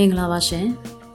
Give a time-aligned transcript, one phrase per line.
[0.00, 0.66] မင်္ဂလာပါရှင်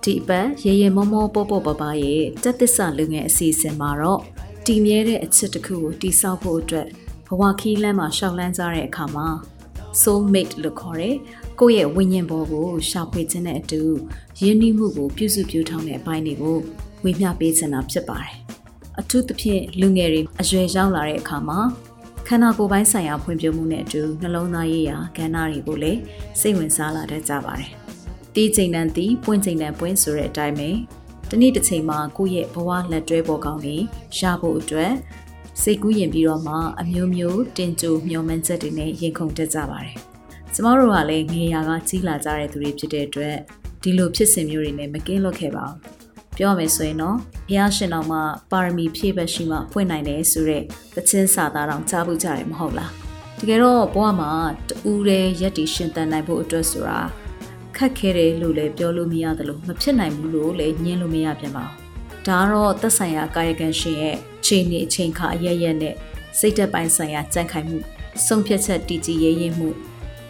[0.03, 4.21] ဒီအပတ်ရေရေမောမောပေါပေါပပရဲ့တက်သစ္စာလူငယ်အစီအစဉ်မှာတော့
[4.65, 6.87] တည်မြဲတဲ့အချစ်တစ်ခုကိုတိဆောက်ဖို့အတွက်
[7.27, 9.27] ဘဝခီးလမ်းမှာရှောက်လန်းကြတဲ့အခါမှာ
[10.01, 11.15] soul mate လို့ခေါ်တဲ့
[11.59, 13.81] ကိုယ့်ရဲ့ဝိညာဉ်ဘောကိုရှာဖွေခြင်းနဲ့အတူ
[14.41, 16.57] ယဉ်နှီးမှုကိုပြုစုပြောင်းထောင်တဲ့အပိုင်းတွေကို
[17.03, 18.33] ဝေမျှပေးချင်တာဖြစ်ပါတယ်
[18.99, 21.59] အထူးသဖြင့်လူငယ်တွေအရွယ်ရောက်လာတဲ့အခါမှာ
[22.27, 25.99] ခန္ဓာကိုယ်ပိုင်းဆိုင်ရာဖွံ့ဖြိုးမှုနဲ့အတူနှလုံးသားရေးရာကဏ္ဍတွေကိုလည်း
[26.39, 27.71] စိတ်ဝင်စားလာတတ်ကြပါတယ်။
[28.35, 30.69] တီးချိန်တန်တီးပွင့်ချိန်တန်ပွင့်ဆိုတဲ့အတိုင်းပဲ
[31.29, 33.75] တနေ့တစ်ချိန်မှာကိုယ့်ရဲ့ဘဝလက်တွဲပေါ်ကောင်းနေ
[34.17, 34.93] ရဖို့အတွက်
[35.61, 39.95] စိတ်ကူးရင်ပြီးတော့မှအမျိုးမျိုးတင်ကြိုမျှော်မှန်းချက်တွေနဲ့ရင်ခုန်တက်ကြပါတယ်။
[40.53, 43.35] ကျမတို့ကလည်းငေရာကကြီးလာကြတဲ့သူတွေဖြစ်တဲ့အတွက်
[43.81, 45.77] ဒီလိုဖြစ်စဉ်မျိုးတွေနဲ့မကင်းလွတ်ခဲ့ပါဘူး။
[46.37, 50.63] ပြောရမယ်ဆိုရင်တော့ဘုရားရှင်တော်မှာပါရမီဖြည့်ဘက်ရှိမှဖွင့်နိုင်တယ်ဆိုတဲ့
[50.95, 52.91] သချင်းစာသားတော်ကြားဖို့ကြတယ်မဟုတ်လား။
[53.39, 54.31] တကယ်တော့ဘဝမှာ
[54.69, 56.99] တူးတဲ့ရက်တီရှင်တန်နိုင်ဖို့အတွက်ဆိုတာ
[57.77, 65.95] ခက်ခဲတယ်လို့လည်းပြောလို့မရသလိုမဖြစ်နိုင်ဘူးလို့လည်းညင်းလို့မရပြန်ပါဘူးဒါကတော့သက်ဆိုင်ရာကာယကံရှင်ရဲ့ခြေနေအချိန်ခါအရရက်နဲ့
[66.39, 67.77] စိတ်သက်ပိုင်းဆိုင်ရာကြံ့ခိုင်မှု
[68.25, 69.69] ဆုံးဖြတ်ချက်တည်ကြည်ရေးရင်မှု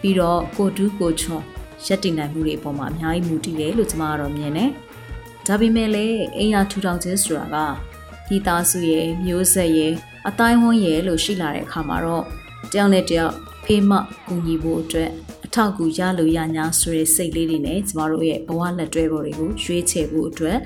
[0.00, 1.42] ပြီးတော့ကိုတူးကိုချွန်
[1.86, 4.70] ရက်တည်နိုင်မှုတွေအပေါ်မှာအများကြီးမူတည်တယ်လို့ကျွန်မကတော့မြင်တယ်
[5.46, 7.56] ဒါပေမဲ့လည်းအိမ်ယာထူထောင်ခြင်းဆိုတာက
[8.28, 9.92] ဒီသားစုရဲ့မျိုးဆက်ရဲ့
[10.28, 12.24] အတိုင်းဝန်းရဲ့လို့ရှိလာတဲ့အခါမှာတော့
[12.72, 13.92] တယောက်နဲ့တယောက်ဖေးမ
[14.26, 15.10] ကူညီဖို့အတွက်
[15.44, 20.58] အ ထောက်အကူရလို့ရညာဆိုတဲ့စိတ်လေးတွေနဲ့ကျမတို့ရဲ့ဘဝလက်တွဲပေါ်တွေကိုရွေးချယ်ဖို့အတွက်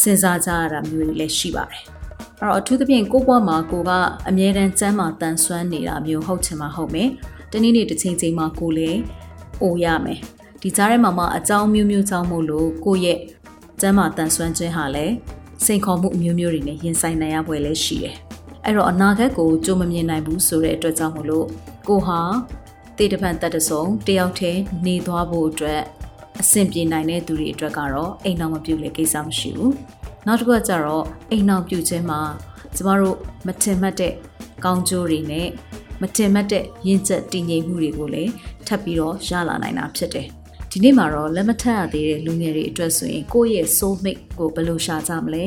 [0.00, 1.82] စဉ်းစားကြရတာမျိုးတွေလည်းရှိပါတယ်။
[2.40, 3.90] အဲ့တော့အထူးသဖြင့်ကိုယ့်ဘဝမှာကိုက
[4.28, 7.08] အမြဲတမ်းစမ်းမာတန်ဆွမ်းနေတာမျိုးဟုတ်ချင်မှဟုတ်မယ်။
[7.52, 8.98] တနေ့နေ့တစ်ချိန်ချိန်မှာကိုလည်း
[9.62, 10.20] အိုရမယ်။
[10.62, 13.18] ဒီကြားထဲမှာမှအကြောင်းမျိုးမျိုးကြောင့်မို့လို့ကိုယ့်ရဲ့
[13.80, 15.14] စမ်းမာတန်ဆွမ်းခြင်းဟာလည်း
[15.64, 18.16] စိန်ခေါ်မှုအမျိုးမျိုးတွေနဲ့ရင်ဆိုင်နိုင်ရပွဲလည်းရှိတယ်။
[18.64, 21.46] အဲ့တော့အနာဂတ်ကိုကြိုးမမြင်နိုင်ဘူးဆိုတဲ့အတွက်ကြောင့်မို့လို့
[21.88, 22.20] ကိုဟာ
[22.98, 25.82] တေတပံတက်တဆုံတယောက်တည်းနေသွားဖို့အတွက်
[26.40, 29.74] အဆင်ပြေနိုင်တဲ့သူတွေအတွက်ကတော့အိမ်နောက်မပြုတ်လေကိစ္စမရှိဘူး
[30.26, 32.20] နောက်တစ်ခုကကျတော့အိမ်နောက်ပြုတ်ခြင်းမှာ
[32.76, 33.16] ကျမတို့
[33.46, 34.12] မထင်မှတ်တဲ့
[34.64, 35.48] ကောင်းကျိုးတွေနဲ့
[36.00, 38.32] မတင်မှတ်တဲ့ရင့်ကျက်တည်ငြိမ်မှုတွေကိုလည်း
[38.66, 40.37] ထပ်ပြီးတော့ရလာနိုင်တာဖြစ်တယ်
[40.78, 45.44] ဒီနေ့မှာတော့လက်မထပ်ရသေးတဲ့လူငယ်တွေအတွက်ဆိုရင်ကိုယ့်ရဲ့ soul mate ကိုဘယ်လိုရှာကြမလဲ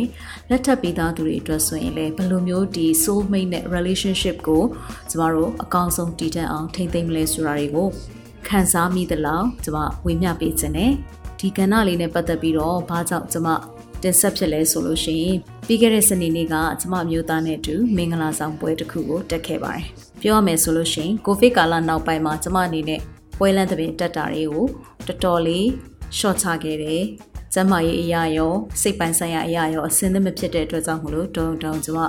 [0.50, 4.64] လက်ထပ်ပြီးသားသူတွေအတွက်ဆိုရင်လည်းဘယ်လိုမျိုးဒီ soul mate နဲ့ relationship ကို
[5.10, 7.88] ကျမတို့အကောင်းဆုံးတည်တံ့အောင်ထိမ့်သိမ့်မလဲဆိုတာတွေကို
[8.48, 10.92] ခန်းစားမိသလောက်ကျမဝေမျှပေးခြင်းနဲ့
[11.40, 13.48] ဒီကဏ္ဍလေးနဲ့ပတ်သက်ပြီးတော့ဘာကြောင့်ကျမ
[14.04, 15.38] တင်ဆက်ဖြစ်လဲဆိုလို့ရှိရင်
[15.68, 19.86] ပြီးခဲ့တဲ့စနေနေ့ကကျမမျိုးသားနဲ့အတူမင်္ဂလာဆောင်ပွဲတစ်ခုကိုတက်ခဲ့ပါတယ်
[20.22, 23.02] ပြောရမယ်ဆိုလို့ရှိရင်ကိုဗစ်ကာလနောက်ပိုင်းမှာကျမအနေနဲ့
[23.38, 24.66] ပွဲလန်းသဘင်တက်တာတွေကို
[25.08, 25.66] တော်တော်လေး
[26.18, 27.04] short ချခဲ့တယ်။
[27.54, 32.00] ကျမရဲ့အရာရောစိတ်ပိုင်းဆိုင်ရာအရာရောအစင်းသမဖြစ်တဲ့အတွက်ကြောင့်မလို့တုံတုံကျမ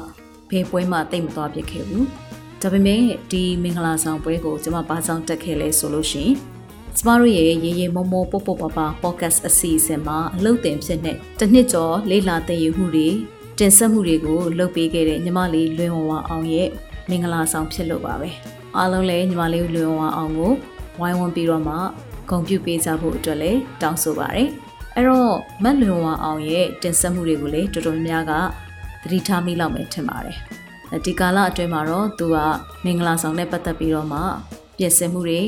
[0.50, 2.04] ဘယ်ပွဲမှတိတ်မသွားဖြစ်ခဲ့ဘူး။
[2.62, 6.34] ဒါပေမဲ့ဒီမင်္ဂလာဆောင်ပွဲကိုကျမဘာကြောင့်တက်ခဲ့လဲဆိုလို့ရှိရင်
[6.96, 13.08] ကျမတို့ရဲ့ရေရေမောမောပုတ်ပုတ်ပပ podcast အစီအစဉ်မှာအလုပ်တင်ဖြစ်နေတစ်နှစ်ကျော်လေ့လာသင်ယူမှုတွေ
[13.58, 16.68] တင်ဆက်မှုတွေကိုလုပ်ပေးခဲ့တဲ့ညီမလေးလွင်ဝဝအောင်ရဲ့
[17.08, 18.28] မင်္ဂလာဆောင်ဖြစ်လို့ပါပဲ
[18.76, 20.52] အားလုံးလည်းညီမလေးလွင်ဝဝအောင်ကို
[21.00, 21.74] ဝိုင်းဝန်းပြီးတော့မှ
[22.30, 24.48] ဂုဏ်ပြုပေးကြဖို့အတွက်လည်းတောင်းဆိုပါရယ်
[24.94, 28.32] အဲ့တော့မတ်လွန်ဝအောင်ရဲ့တင်ဆက်မှုတွေကိုလည်းတော်တော်များများက
[29.02, 30.36] သတိထားမိလောက်မယ်ထင်ပါတယ်
[31.04, 32.36] ဒီကာလအတွင်းမှာတော့သူက
[32.84, 34.20] မင်္ဂလာဆောင်နဲ့ပတ်သက်ပြီးတော့မှ
[34.78, 35.40] ပြင်ဆင်မှုတွေ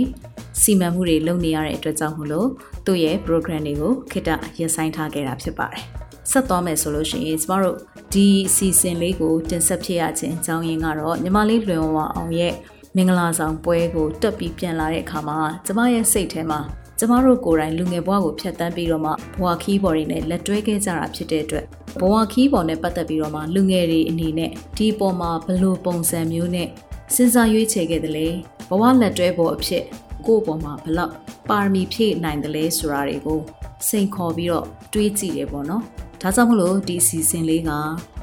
[0.60, 2.49] စီမံမှုတွေလုပ်နေရတဲ့အတွက်ကြောင့်မလို့
[2.87, 4.28] သူ့ရဲ့ program တွေကိုခိတ
[4.59, 5.83] ရပ်ဆိုင်းထားခဲ့တာဖြစ်ပါတယ်
[6.31, 7.77] ဆက်သွားမယ်ဆိုလို့ရှိရင်ကျမတို့
[8.12, 12.54] ဒီအစီအစဉ်လေးကိုတင်ဆက်ဖြစ်ရခြင်းအကြောင်းရင်းကတော့ညီမလေးလွင်ဝအောင်ရဲ့
[12.97, 16.60] မင်္ဂလာဆောင်ပွဲကိုတက်ပြီးပြန်လာတဲ့အခါမှာကျမရဲ့စိတ်ထဲမှာ
[16.99, 21.65] ကျမတို့ကိုယ်တိုင်လူငယ်ဘဝကိုဖြတ်တန်းပြီးတော့မှဘဝခီးဘော်တွေနဲ့လက်တွဲခဲ့ကြတာဖြစ်တဲ့အတွက်
[22.00, 26.69] ဘဝခီးဘော်နဲ့ပတ်သက်ပြီးတော့မှလူငယ်တွေအနေနဲ့ဒီပေါ်မှာဘလို့ပုံစံမျိုးနဲ့
[27.15, 28.28] စဉ်းစားရွေးချယ်ခဲ့တယ်လေ
[28.69, 29.84] ဘဝလက်တွဲပေါ်အဖြစ်
[30.27, 31.12] ကိုယ့်ပေါ်မှာဘလောက်
[31.49, 33.41] ပါရမီဖြည့်နိုင်တယ်လဲဆိုတာတွေကို
[33.88, 35.83] စိန်ခေါ်ပြီးတော့တွေးကြည့်တယ်ပေါ့နော်
[36.21, 37.71] ဒါကြောင့်မလို့ဒီစီစဉ်လေးက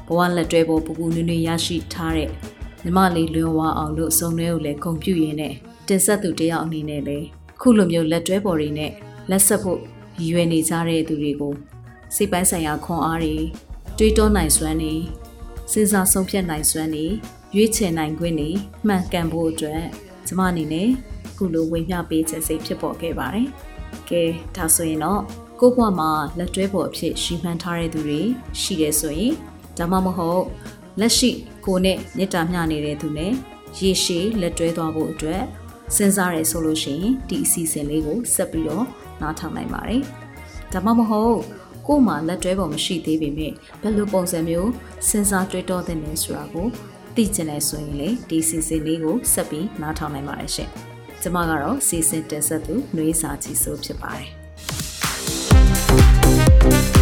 [0.08, 2.28] ဘဝလက်တွဲပေါ်ပူပူနွေ့နွေ့ရရှိထားတဲ့
[2.84, 5.54] မြမလေးလွင်ဝအောင်လို့စုံတွဲကိုလည်းဂုံပြူရင်းနဲ့
[5.88, 7.26] တင်ဆက်သူတယောက်အနေနဲ့လည်း
[7.60, 8.92] ခုလိုမျိုးလက်တွဲပေါ်တွေနဲ့
[9.30, 9.80] လက်ဆက်ဖို့
[10.20, 11.54] ရည်ရွယ်နေကြတဲ့သူတွေကို
[12.14, 13.36] စိတ်ပိုင်းဆိုင်ရာခွန်အားတွေ
[13.98, 14.94] တွေးတောနိုင်စွမ်းတွေ
[15.72, 17.06] စဉ်းစားဆုံးဖြတ်နိုင်စွမ်းတွေ
[17.54, 18.50] ရွေးချယ်နိုင်ခွင့်တွေ
[18.86, 19.82] မှန်ကန်ဖို့အတွက်
[20.26, 20.88] ကျမအနေနဲ့
[21.36, 23.48] ခုလိုဝေမျှပေးခြင်းစိတ်ဖြစ်ပေါ်ခဲ့ပါတယ်။
[24.10, 24.22] ကဲ
[24.56, 25.22] ဒါဆိုရင်တော့
[25.60, 28.20] ကိုယ့်ဘဝမှာလက်တွဲပေါ်အဖြစ်ရှိမှန်းထားတဲ့သူတွေ
[28.60, 29.34] ရှိတယ်ဆိုရင်
[29.78, 30.44] ဒါမှမဟုတ်
[31.00, 31.30] လက်ရှိ
[31.66, 33.32] ကိုနဲ့မေတ္တာမျှနေတဲ့သူနဲ့
[33.78, 35.42] ရေရှည်လက်တွဲသွားဖို့အတွက်
[35.96, 38.86] စဉ်းစားရဲဆိုလို့ရှိရင်ဒီအစီအစဉ်လေးကိုဆက်ပြီးတော့
[39.20, 40.02] နားထောင်နိုင်ပါတယ်။
[40.72, 41.36] ဒါမှမဟုတ်
[41.86, 44.70] ကို့မှာလက်တွဲပုံမရှိသေးပေမဲ့ဘယ်လိုပုံစံမျိုး
[45.08, 46.66] စဉ်းစားတွေးတောတဲ့လဲဆိုတာကို
[47.16, 50.68] သိချင်တယ်ဆိုရင်လေဒီစီစဉ်လေးကိုဆက်ပြီးနားထောင်နိုင်ပါတယ်ရှင်။
[51.22, 54.30] ကျွန်မကတော့စီစဉ်တင်ဆက်သူနှွေးစာချီဆိုဖြစ်ပါတယ်။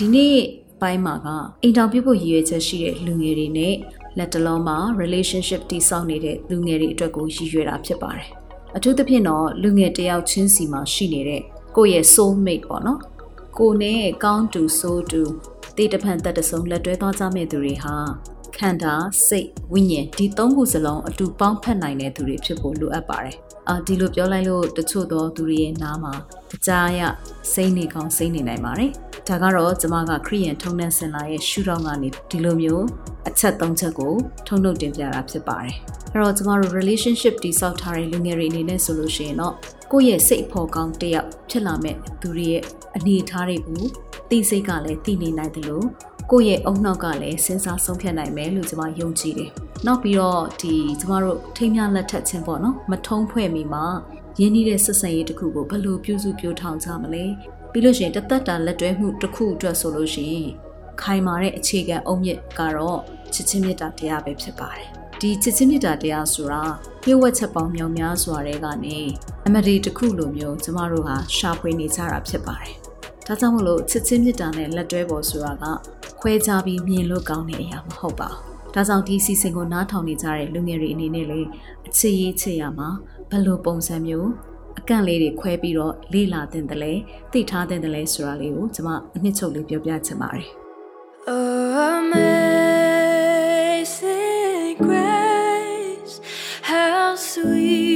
[0.00, 0.36] ဒီနေ့
[0.80, 1.28] ပိုင်းမှာက
[1.62, 3.74] အင်တာဗျူးဖို့ရည်ရွယ်ချက်ရှိတဲ့လူငယ်တွေနဲ့
[4.18, 8.28] လက်တလုံးမှာ relationship တည်ဆောက်နေတဲ့လူငယ်တွေအတွက်ကိုရည်ရွယ်တာဖြစ်ပါတယ်။
[8.76, 11.42] အထူးသဖြင့်တော့လူငယ်တယောက်ချင်းစီမှာရှိနေတဲ့
[11.76, 13.00] ကိုယ့်ရဲ့ soul mate ပေါ့နော်။
[13.58, 15.22] ကိုနဲ့ကောင်းတူဆိုးတူ
[15.76, 17.94] တေးတဖန်တက်တဆုံးလက်တွဲသွားကြမဲ့သူတွေဟာ
[18.56, 18.94] ခန္ဓာ
[19.28, 23.36] စိတ်ဝိညာဉ်ဒီသုံးခုစလုံးအတူပေါင်းဖက်နိုင်တဲ့သူတွေဖြစ်ဖို့လိုအပ်ပါတယ်။
[23.68, 26.14] အာဒီလိုပြောလိုက်လို့တချို့သောသူတွေရဲ့နားမှာ
[26.54, 27.00] အကြရ
[27.52, 28.92] စိမ့်နေကောင်းစိမ့်နေနိုင်ပါတယ်။
[29.28, 32.84] ဒါကတော့ကျမကခရီးယန်ထုံနှံစင်လာရဲ့ရှုထောင့်ကနေဒီလိုမျိုး
[33.28, 34.12] အချက်၃ချက်ကို
[34.46, 35.74] ထုံနှုတ်တင်ပြတာဖြစ်ပါတယ်
[36.12, 39.54] အဲ့တော့ကျမတို့ relationship တိဆောက်ထားတဲ့လူငယ်တွေအနေနဲ့ဆိုလို့ရှိရင်တော့
[39.92, 42.62] ကိုယ့်ရဲ့စိတ်အဖို့ကောင်းတယောက်ဖြစ်လာမဲ့သူတွေရဲ့
[42.96, 43.82] အနေအထားတွေကို
[44.30, 45.86] သိစိတ်ကလည်းသိနေနိုင်တယ်လို့
[46.30, 49.50] ကိုယ့်ရဲ့အုံနောက်ကလည်းစဉ်းစားဆုံးဖြတ်နိုင်မယ်လို့ကျွန်မယုံကြည်တယ်။
[49.86, 53.84] နောက်ပြီးတော့ဒီကျမတို့ထိမ်းမြလက်ထက်ခြင်းပေါ့နော်မထုံးဖွဲ့မိမှာ
[54.40, 57.24] ရင်းနှီးတဲ့ဆက်ဆံရေးတစ်ခုကိုဘယ်လိုပြုစုပြောထောင်ကြမလဲ
[57.76, 60.48] ပြီးလို့ရှိရင်တသက်တာလက်တွဲမှုတစ်ခုအတွက်ဆိုလို့ရှိရင်
[61.02, 63.00] ခိုင်မာတဲ့အခြေခံအုံမြစ်ကတော့
[63.34, 64.86] ချစ်ချင်းမေတ္တာတရားပဲဖြစ်ပါတယ်
[65.20, 66.62] ဒီချစ်ချင်းမေတ္တာတရားဆိုတာ
[67.04, 68.98] ပြည့်ဝချက်ပေါင်းမြောင်များစွာတွေကနေ
[69.46, 72.74] အမဒီတစ်ခုလိုမျိုးကျမတို့ဟာရှာဖွေနေကြတာဖြစ်ပါတယ်
[73.26, 75.64] ဒါကြောင့်မလို့ချစ်ချင်းမေတ္တာနဲ့လက်တွဲဖို့ဆိုတာက
[76.20, 81.40] ခွဲခြားပြီးမြင်လို့ကောင်းတဲ့အရာမဟုတ်ပါဘူးဒါကြောင့်ဒီစီစဉ်ကိုနားထောင်နေကြတဲ့လူငယ်တွေအနေနဲ့လေ
[81.86, 82.88] အချစ်ရေးချစ်ရမှာ
[83.30, 84.30] ဘယ်လိုပုံစံမျိုး
[84.78, 86.92] အကန့်လေးတွေခွဲပြီးတော့လေ့လာတင်တယ်လဲ
[87.32, 90.46] သိထားတင်တယ်လဲဆိုတာလေးကိုကျွန်မအနှစ်ချုပ်လေးပြောပြချင်ပါတယ်
[93.46, 96.14] Amazing grace
[96.70, 97.95] how sweet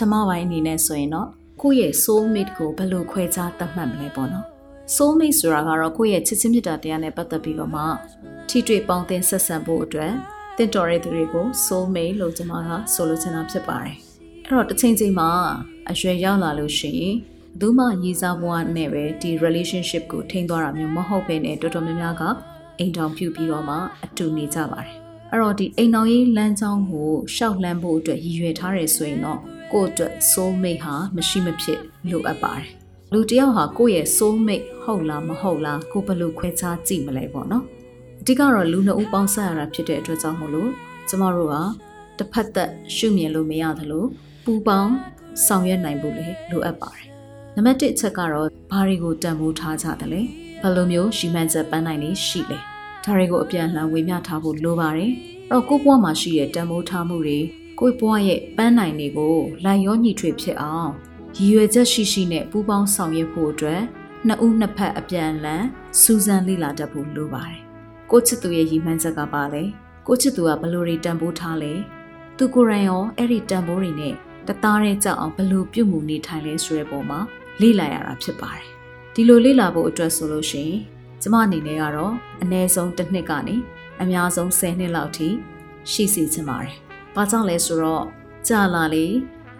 [0.00, 1.28] ထမပိုင်းအနေနဲ့ဆိုရင်တော့
[1.62, 4.46] ကိုယ့်ရဲ့ soul mate ကိုဘယ်လိုခွဲခြားသတ်မှတ်မလဲပေါ့နော်
[4.94, 7.82] soul mate ဆိုတာကတော့ကိုယ့်ရဲ့ချစ်ချင်းမြတ်တာတရားနဲ့ပတ်သက်ပြီးတော့မှ
[8.48, 10.12] ထိတွေ့ပေါင်းသင်းဆက်ဆံဖို့အတွက်
[10.56, 13.96] တင့်တော်တဲ့သူတွေကို soul mate လို့ကျွန်မကဆိုလိုချင်တာဖြစ်ပါတယ်
[14.46, 15.30] အဲ့တော့တစ်ချိန်ချိန်မှာ
[15.90, 22.22] အရွယ်ရောက်လာလို့ရှိရင်ဘယ်သူမှရည်စားဘဝနဲ့ပဲဒီ relationship ကိုထိန်းသွားတာမျိုးမဟုတ်ဘဲနဲ့တော်တော်များများက
[22.78, 24.92] အိမ်တောင်ပြုပြီးတော့မှအတူနေကြပါတယ်
[25.30, 29.40] အဲ့တော့ဒီအိမ်တော်ရေးလမ်းကြောင်းကိုရှောက်လန်းဖို့အတွက်ရည်ရွယ်ထားတယ်ဆိုရင်တော့
[29.72, 31.80] ကိုယ့်အတွက် soul mate ဟာမရှိမဖြစ်
[32.10, 32.66] လိုအပ်ပါတယ်။
[33.12, 37.64] လူတစ်ယောက်ဟာကိုယ့်ရဲ့ soul mate ဟုတ်လားမဟုတ်လားကိုဘယ်လိုခွဲခြားကြည့်မလဲပေါ့နော်။
[38.20, 40.70] အဓိကတော့လူနှစ်ဦးပေါင်းဆက်ရတာဖြစ်တဲ့အတွက်ကြောင့်မို့လို့
[41.08, 41.56] ကျမတို့က
[42.18, 44.04] တစ်ဖက်သက်ရှုမြင်လို့မရသလို
[44.44, 44.92] ပူပေါင်း
[45.46, 47.06] ဆောင်ရွက်နိုင်ဖို့လည်းလိုအပ်ပါတယ်။
[47.54, 50.20] နံပါတ်1အချက်ကတော့ဘာတွေကိုတန်ဖိုးထားကြတယ်လဲ။
[50.62, 52.58] ဘယ်လိုမျိုးရှီမန်ချက်ပန်းနိုင်လေးရှိလဲ။
[53.04, 55.12] ဒါတွေကိုအပြန်အလှန်ဝေမျှထားဖို့လိုပါတယ်။
[55.50, 57.38] အဲ့တော့ကိုယ့်ဘဝမှာရှိတဲ့တန်ဖိုးထားမှုတွေ
[57.80, 60.90] ကိုယ့်ဘဝရဲ့ပန်းနိုင်တွေကိုလိုက်ရောညီထွေဖြစ်အောင်
[61.36, 63.82] ရည်ရွယ်ချက်ရှိရှိနဲ့ပူးပေါင်းဆောင်ရွက်ဖို့အတွက်
[64.26, 65.64] နှစ်ဦးနှစ်ဖက်အပြန်အလှန်
[66.00, 67.58] စူးစမ်းလေ့လာတတ်ဖို့လိုပါတယ်။
[68.10, 69.62] ကိုချစ်သူရဲ့ရည်မှန်းချက်ကပါလေ။
[70.06, 71.72] ကိုချစ်သူကဘလို့တွေတန်ဖိုးထားလဲ။
[72.38, 74.14] သူကိုယ်တိုင်ရောအဲ့ဒီတန်ဖိုးတွေနဲ့
[74.48, 77.20] တသားတဲ့ကြောက်အောင်ဘလို့ပြုတ်မှုနေထိုင်လဲဆိုတဲ့ပုံမှာ
[77.60, 78.66] လေ့လာရတာဖြစ်ပါတယ်။
[79.14, 80.78] ဒီလိုလေ့လာဖို့အတွက်ဆိုလို့ရှိရင်
[81.22, 83.56] ကျမအနေနဲ့ကတော့အနည်းဆုံးတစ်နှစ်ကနေ
[84.02, 85.28] အများဆုံး10နှစ်လောက်ထိ
[85.92, 86.76] ရှိစီချင်ပါတယ်။
[87.18, 88.04] ဘာကြောင့်လဲဆိုတော့
[88.48, 89.06] ကြာလာလေ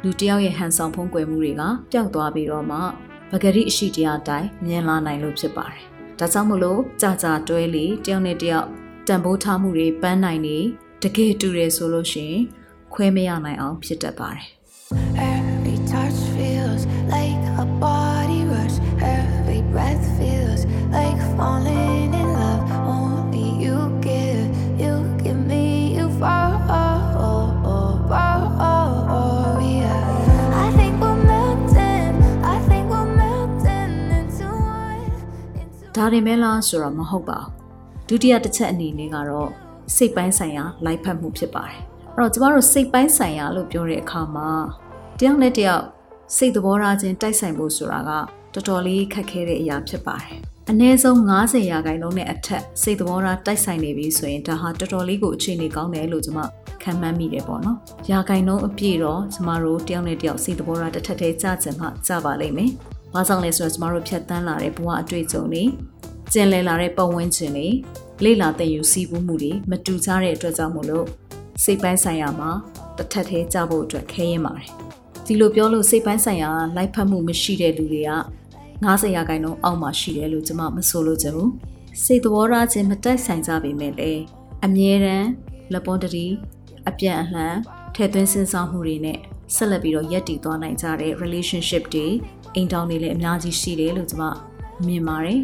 [0.04, 1.62] လူတယောက်ရဲ့ဟန်ဆောင်ဖုံးကွယ်မှုတွေက
[1.92, 2.78] ပျောက်သွားပြီးတော့မှ
[3.30, 5.82] ပဂရိအရှိတရားတိုင်းမြင်လာနိုင်လို့ဖြစ်ပါတယ်။
[6.18, 8.66] ဒါကြောင့်မလို့ကြာကြာတွဲလေတယောက်နဲ့တယောက်
[9.08, 10.58] တန်ဖိုးထားမှုတွေပန်းနိုင်နေ
[11.02, 12.42] တကယ်တူတယ်ဆိုလို့ရှိရင်
[12.94, 14.46] ခွဲမရနိုင်အောင်ဖြစ်တတ်ပါတယ်။
[15.34, 16.82] Every touch feels
[17.14, 18.76] like a body rush.
[19.18, 20.60] Every breath feels
[20.96, 21.67] like falling
[35.98, 39.50] ဒါရင်မဲလားဆိုတော့မဟုတ်ပါဘူးဒုတိယတစ်ချက်အနေနဲ့ကတော့
[39.96, 41.78] စိတ်ပိုင်းဆိုင်ရာလိုက်ဖက်မှုဖြစ်ပါတယ်
[42.16, 44.50] အဲ့တော့ကျမတို့စိတ်ပိုင်းဆိုင်ရာလို့ပြောတဲ့အခါမှာ
[45.18, 45.84] တယောက်နဲ့တယောက်
[46.36, 48.10] စိတ်သဘောထားချင်းတိုက်ဆိုင်ဖို့ဆိုတာက
[48.54, 50.38] တတော်တော်လေးခက်ခဲတဲ့အရာဖြစ်ပါတယ်
[50.70, 56.40] အနည်းဆုံး90ရာခိုင်နှုန်းနဲ့အထက်စိတ်သဘောထားတိုက်ဆိုင်နေပြီဆိုရင်ဒါဟာတော်တော်လေးကိုအခြေအနေကောင်းတယ်လို့ကျွန်မ
[56.82, 57.78] ခံမှန်းမိတယ်ပေါ့နော်။
[58.10, 62.72] ရာခိုင်နှုန်းအပြည့်တော့ကျမတို့တယောက်နဲ့တယောက်စိတ်သဘောထားတစ်ထက်တည်းကြကြမှကြပါလိမ့်မယ်။
[63.14, 65.64] ဘာကြောင့်လဲဆိုတော့ကျမတို့ဖြတ်တန်းလာတဲ့ဘဝအတွေ့အကြုံတွေ
[66.32, 67.68] ကျင်လည်လာတဲ့ပတ်ဝန်းကျင်တွေ
[68.24, 71.06] လေ့လာသင်ယူစီးပူးမှုတွေမတူကြတဲ့အတွက်ကြောင့်မို့လို့
[71.62, 72.50] စိတ်ပိုင်းဆိုင်ရာမှာ
[72.96, 74.68] တစ်ထက်တည်းကြဖို့အတွက်ခဲရင်ပါတယ်။
[75.26, 78.12] ဒီလိုပြောလို့စိတ်ပိုင်းဆိုင်ရာလိုက်ဖက်မှုမရှိတဲ့လူတွေက
[78.84, 81.52] 90ရာခိုင်နှုန်းအောက်မှာရှိတယ်လို့ကျွန်မမဆိုလို့ချင်ဘူး
[82.04, 84.22] စိတ်သဘောထားချင်းမတိုက်ဆိုင်ကြပေမဲ့လည်း
[84.64, 85.28] အမြဲတမ်း
[85.72, 86.26] လက်ပွန်တတီ
[86.88, 87.56] အပြန်အလှန်
[87.94, 89.18] ထဲသွင်းစဉ်းစားမှုတွေနဲ့
[89.54, 92.06] ဆက်လက်ပြီးတော့ယက်တည်သွားနိုင်ကြတဲ့ relationship တွေ
[92.58, 94.24] အိမ်တောင်တွေလည်းအများကြီးရှိတယ်လို့ကျွန်မ
[94.86, 95.40] မြင်ပါတယ်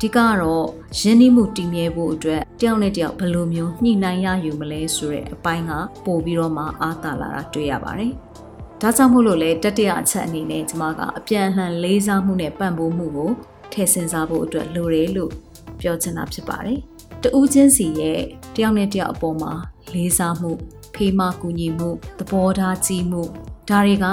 [0.00, 0.66] ဒီကတော့
[0.98, 5.72] ရင်းနှီးမှုတည်မြဲဖို့အတွက်တယောက်နဲ့တယောက်ဘယ်လိုမျိုးညှိနှိုင်းရယူမလဲဆိုတဲ့အပိုင်းက
[6.04, 8.12] ပို့ပြီးတော့မှအားသာလာတာတွေ့ရပါတယ်။
[8.80, 13.30] ဒါကြောင့်မို့လို့လဲတတိယအချက်အနေနဲ့ကျွန်မကအပြန်အလှန်လေးစားမှုနဲ့ပံ့ပိုးမှုကို
[13.72, 15.32] ထည့်စဉ်းစားဖို့အတွက်လိုတယ်လို့
[15.80, 16.78] ပြောချင်တာဖြစ်ပါတယ်။
[17.22, 18.20] တဦးချင်းစီရဲ့
[18.56, 19.52] တယောက်နဲ့တယောက်အပေါ်မှာ
[19.94, 20.50] လေးစားမှု
[20.94, 23.22] ဖေးမကူညီမှုသဘောထားကြီးမှု
[23.68, 24.06] ဒါတွေက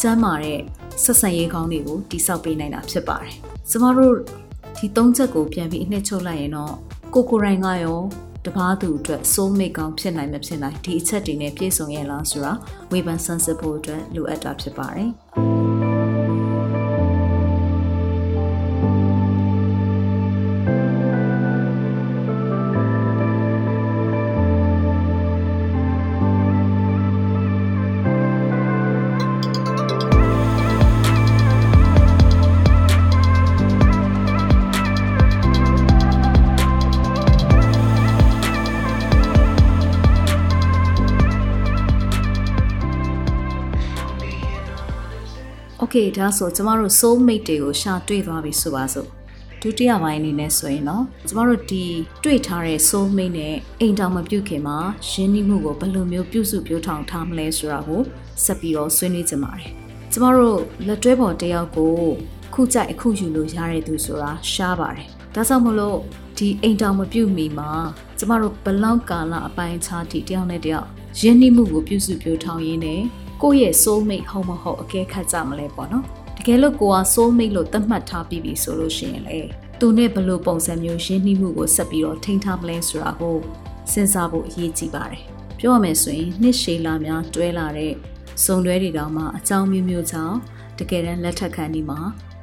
[0.00, 0.60] စမ်းမာတဲ့
[1.04, 3.32] ဆက်ဆံရေးကောင်းတွေကိုတိဆောက်ပေးနိုင်တာဖြစ်ပါတယ်။
[3.70, 4.14] ကျမတို့
[4.78, 6.74] ဒီသုံးချက်ကိုပြန်ပြီးအနှစ်ချုပ်လိုက်ရင်တော့
[7.14, 7.98] ကိုကိုရိုင်းကရော
[8.46, 12.52] တပားသူအတွက် soul mate ကောင်းဖြစ်နိုင်မဖြစ်နိုင်ဒီအချက်တွေနဲ့ပြည့်စုံရဲ့လားဆိုတာ
[12.92, 15.10] ဝေဖန်ဆန်းစစ်ဖို့အတွက်လိုအပ်တာဖြစ်ပါတယ်။
[45.98, 49.08] Okay ဒါဆိုကျမတို့ soul mate တွေကိုရှာတွေ့သွားပြီဆိုပါစို့
[49.60, 51.84] ဒုတိယပိုင်းအနေနဲ့ဆိုရင်တော့ကျမတို့ဒီ
[52.24, 54.78] တွေ့ထားတဲ့ soul mate နဲ့အိမ်တောင်မပြုတ်ခင်မှာ
[55.10, 58.00] ရင်းနှီးမှုကိုဘယ်လိုမျိုးပြုစုပြောထောင်ထားမလဲဆိုတာကို
[58.44, 59.70] ဆက်ပြီးတော့ဆွေးနွေးကြပါမယ်
[60.12, 61.94] ကျမတို့လက်တွဲပေါ်တယောက်ကို
[62.54, 65.98] ခုကြိုက်အခုယူလို့ရတဲ့သူဆိုတာရှားပါတယ်ဒါကြောင့်မလို့
[66.38, 67.70] ဒီအိမ်တောင်မပြုတ်မီမှာ
[68.18, 70.86] ကျမတို့ဘလောက်ကာလအပိုင်းခြားတီတယောက်နဲ့တယောက်
[71.20, 73.02] ရင်းနှီးမှုကိုပြုစုပြောထောင်ရင်းနဲ့
[73.42, 76.04] ကိုယ့်ရဲ့ soul mate ဟုတ်မဟုတ်အကဲခတ်ကြမလဲပေါ့နော်
[76.36, 79.38] တကယ်လို့ကိုက soul mate လို့သတ်မှတ်ထားပြီးပြီဆိုလို့ရှိရင်လေ
[79.80, 83.36] သူနဲ့ဘယ်လိုပုံစံမျိုးရင်းနှီးမှုကိုဆက်ပြီးတော့ထိန်းထားမလဲဆိုတာကို
[83.92, 85.22] စဉ်းစားဖို့အရေးကြီးပါတယ်
[85.58, 87.92] ပြောရမယ်ဆိုရင်နှစ်ရှည်လာများတွဲလာတဲ့
[88.44, 90.36] စုံတွဲတွေတောင်မှအကြောင်းမျိုးမျိုးကြောင့်
[90.78, 91.98] တကယ်တမ်းလက်ထက်ခံဒီမှာ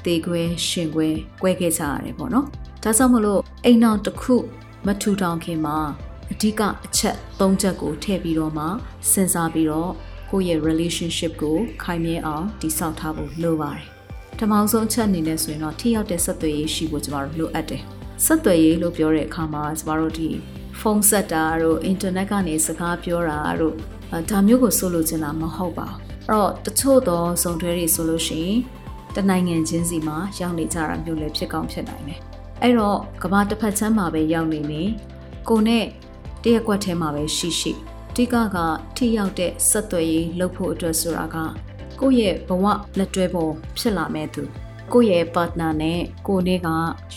[0.05, 1.07] တေခွဲရှင်ခွဲ
[1.41, 2.45] ကွဲခဲ့ကြရတယ်ပေါ့နော်
[2.83, 4.35] ဒါကြောင့်မလို့အိမ်အောင်တစ်ခု
[4.85, 5.77] မထူထောင်ခင်မှာ
[6.31, 8.65] အဓိကအချက်၃ချက်ကိုထည့်ပြီးတော့မှ
[9.11, 9.91] စဉ်းစားပြီးတော့
[10.31, 13.85] ကိုယ့်ရဲ့ relationship ကိုခိုင်မြဲအောင်တည်ဆောက်ထားဖို့လိုပါတယ်။
[14.39, 17.81] ထမောင်ဆုံးချက်အနေနဲ့ဆိုရင်တော့ထိရောက်တဲ့ဆက်သွယ်ရေးရှိဖို့ကျမတို့လိုအပ်တယ်။
[18.25, 20.29] ဆက်သွယ်ရေးလို့ပြောတဲ့အခါမှာကျမတို့ဒီ
[20.79, 23.75] ဖုန်းဆက်တာတို့အင်တာနက်ကနေစကားပြောတာတို့
[24.29, 28.59] ဒါမျိုးကိုဆိုလိုချင်တာမဟုတ်ပါဘူး။အဲ့တော့တချို့သောဇုံတွဲတွေဆိုလို့ရှိရင်
[29.15, 32.19] တနိုင်ငံချင်းစီမှာရောက်နေကြတာမျိုးလည်းဖြစ်ကောင်းဖြစ်နိုင်တယ်။
[32.61, 34.83] အဲ့တော့ကဘာတစ်ဖက်ချမ်းမှာပဲရောက်နေနေ
[35.49, 35.85] ကိုနဲ့
[36.43, 37.73] တရက်ကွက်ထဲမှာပဲရှိရှိ
[38.17, 38.57] တိကက
[38.97, 41.37] ထိရောက်တဲ့ဆက်သွယ်ရေးလုပ်ဖို့အတွက်ဆိုတာက
[41.99, 42.65] ကိုယ့်ရဲ့ဘဝ
[42.97, 44.43] လက်တွဲပေါ်ဖြစ်လာမဲ့သူ
[44.93, 46.69] ကိုယ့်ရဲ့ partner နဲ့ကိုယ်နဲ့က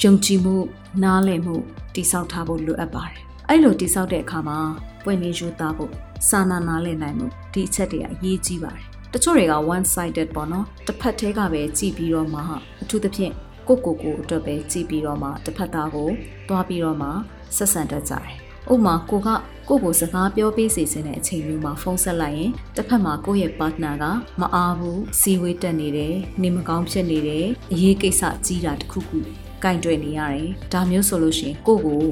[0.02, 0.56] ယုံကြည်မှု
[1.02, 1.56] နားလည်မှု
[1.94, 4.58] တိဆောက်ထားဖို့လိုအပ်ပါတယ်။အဲ့လိုတိဆောက်တဲ့အခါမှာ
[5.04, 5.92] ပွင့်လင်းယူသားဖို့
[6.28, 12.40] စာနာနားလည်နိုင်မှုဒီအချက်တွေအရေးကြီးပါတယ်။တချို့တွေက one sided ပေါ့နော်။တစ်ဖက်တည်းကပဲကြည်ပြီးတော့မှ
[12.82, 13.32] အထူးသဖြင့်
[13.68, 16.08] ကိုကိုကိုအတွက်ပဲကြည်ပြီးတော့မှတစ်ဖက်သားကို
[16.48, 17.08] သွားပြီးတော့မှ
[17.56, 18.38] ဆက်ဆံတတ်ကြတယ်။
[18.72, 19.28] ဥပမာကိုက
[19.68, 24.04] ကိုကိုစကားပြောပေးစီစဉ်တဲ့အချိန်မျိုးမှာဖုန်းဆက်လိုက်ရင်တစ်ဖက်မှာကိုယ့်ရဲ့ partner က
[24.40, 29.18] မအားဘူးစီဝေးတက်နေတယ်နေမကောင်းဖြစ်နေတယ်အရေးကိစ္စကြီးတာတခုခု
[29.64, 32.02] ကင်တွယ်နေရတယ်ဒါမျိုးဆိုလို့ရှိရင်ကိုကို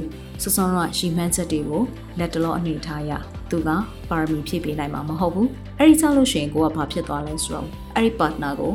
[0.42, 1.82] စွစွန်တော့ရီမှန်းချက်တွေကို
[2.18, 3.10] လက်တလောအနေထားရ
[3.50, 3.68] သူက
[4.08, 5.48] ပါရမီဖြည့်ပေးနိုင်မှာမဟုတ်ဘူး
[5.78, 8.72] အဲ့ဒီကြောင့်လို့ရှိရင်ကိုကဘာဖြစ်သွားလဲဆိုတော့အဲ့ဒီ partner ကို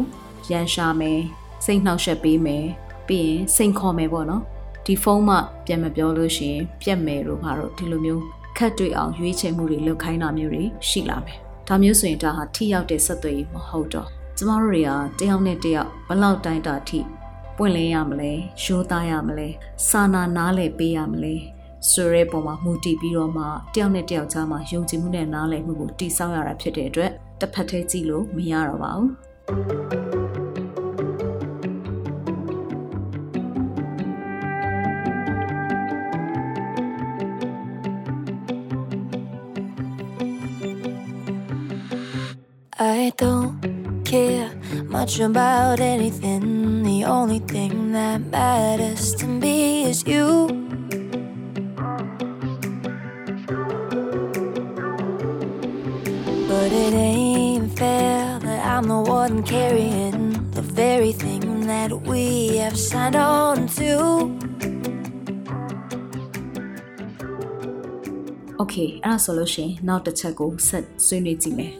[0.51, 1.19] ရန်ရှာမယ်
[1.65, 2.65] စိတ်နှောက်ယှက်ပေးမယ်
[3.07, 4.43] ပြီးရင်စိန်ခေါ်မယ်ပေါ့နော်
[4.85, 8.23] ဒီဖုန်းမှပြန်မပြောလို့ရှိရင်ပြက်မယ်လို့ဘာလို့ဒီလိုမျိုး
[8.57, 14.07] ခက်တွေ့အောင်ရွေးချယ်မှုတွေလုပ်ခိုင်းတာမျိုးတွေရှိလာမယ်။ဒါမျိုးဆိုရင်ဒါဟာထိရောက်တဲ့ဆက်သွယ်ရေးမဟုတ်တော့
[14.37, 16.99] ကျမတို့တွေကတယောက်နဲ့တယောက်ဘလောက်တိုင်းတာထိ
[17.57, 18.31] ပွင့်လင်းရမလဲ
[18.63, 19.47] ရိုးသားရမလဲ
[19.89, 21.35] စာနာနားလည်ပေးရမလဲ
[21.89, 29.09] ဆိုရဲပုံမှာမူတည်ပြီးတော့မှတယောက်နဲ့တယောက်ကြားမှာယုံကြည်မှုနဲ့နားလည်မှုကိုတည်ဆောက်ရတာဖြစ်တဲ့အတွက်တစ်ဖက်တည်းကြည့်လို့မရတော့ပါဘူး။
[45.10, 46.82] much about anything.
[46.82, 50.48] The the only thing that matters to me is you.
[56.48, 62.78] But it ain't fair that I'm the one carrying the very thing that we have
[62.78, 63.92] signed on to.
[68.62, 71.76] Okay အဲ့ဒါဆိုလို့ရှိရင်နောက်တစ်ချက်ကိုဆက်ဆွေးနွေးကြည့်မယ်အ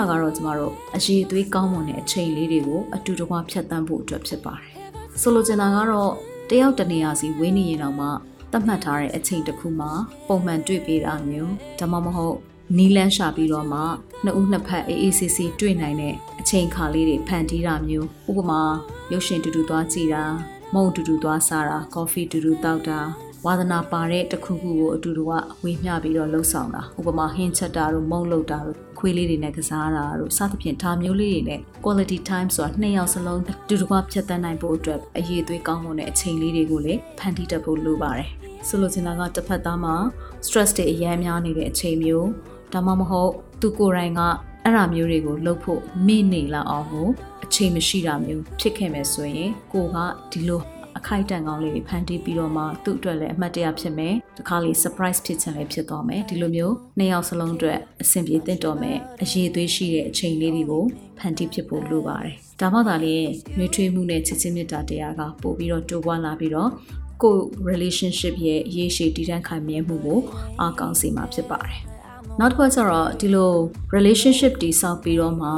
[0.00, 4.70] ဒါကတော့ကျမတို့အရေးအသွေးကောင်းမွန်တဲ့အချိန်လေးတွေကိုအတူတကွဖြတ်တန်းဖို့အတွက်ဖြစ်ပါတယ်
[5.20, 6.12] ဆိုလိုချင်တာကတော့
[6.50, 8.06] တယောက်တနေရာစီဝင်းနေရင်တော့မှ
[8.52, 9.90] သတ်မှတ်ထားတဲ့အချိန်တစ်ခုမှာ
[10.28, 12.36] ပုံမှန်တွေ့ပေးတာမျိုးဒါမှမဟုတ်
[12.76, 13.80] နီလန်းရှာပြီးတော့မှ
[14.24, 18.60] နှစ်ဦးနှစ်ဖက်အေးအေးဆေးဆေးတွေ့နိုင်တဲ့အချိန်ခါလေးတွေဖန်တီးတာမျိုးဥပမာ
[19.12, 20.24] ရုပ်ရှင်တူတူသွားကြည့်တာ
[20.74, 23.00] မုံတူတူသွားစားတာကော်ဖီတူတူတောက်တာ
[23.44, 38.28] ဝါသနာပါတဲ့တစ်ခုခုကိုအတူတူကဝေမျှပြီးတော့လှုပ်ဆောင်တာဥပမာဟင်းချက်တာတို့မုံလုတ်တာတို့ ခွေးလေးတွေနဲ့ကစားတာတို့စသဖြင့်ဒါမျိုးလေးတွေနဲ့ quality time ဆိုတာနှစ်ယောက်စလုံးအတူတူကဖြတ်သန်းနိုင်ဖို့အတွက်အရေးသွေးကောင်းမွန်တဲ့အချိန်လေးတွေကိုလည်းဖန်တီးတတ်ဖို့လိုပါတယ်
[38.68, 39.94] ဆိုလိုချင်တာကတစ်ဖက်သားမှာ
[40.46, 42.28] stress တွေအများများနေတဲ့အချိန်မျိုး
[42.72, 44.20] ဒါမှမဟုတ်သူကိုယ်တိုင်က
[44.64, 47.08] အဲ့ဒါမျိုးတွေကိုလှုပ်ဖို့မိနေလောက်အောင်ကို
[47.44, 49.96] အချိန်မရှိတာမျိုးဖြစ်ခဲ့မယ်ဆိုရင်ကိုက
[50.30, 50.60] ဒီလို
[50.98, 60.84] အခိုက်အတန့်ကောင်းလေးတွေဖန်တီးပြီးတော့မှသူ့အတွက်လည်းအမှတ်တရဖြစ်မယ်ဒီခါလေး surprise ဖြစ်ချင်လည်းဖြစ်သွားမယ်ဒီလိုမျိုးနှစ်ယောက်စလုံးအတွက်အဆင်ပြေသင့်တော်မယ်အရေးသွေးရှိတဲ့အချိန်လေးတွေကို
[61.18, 63.16] ဖန်တီးဖြစ်ဖို့လိုပါတယ်ဒါမှသာလေ
[63.56, 66.70] နှွေးထွေးမှုနဲ့ချစ်ချင်းမြတ်တာတရားကပို့ပြီးတော့တိုးပွားလာပြီးတော့
[67.22, 70.20] ကိုယ် relationship ရဲ့ရေရှည်တည်တံ့ခိုင်မြဲမှုကို
[70.60, 71.78] အားကောင်းစေမှာဖြစ်ပါတယ်
[72.38, 73.52] နောက်တစ်ခါကျတော့ဒီလို
[73.96, 75.48] relationship တည်ဆောက်ပြီးတော့မှ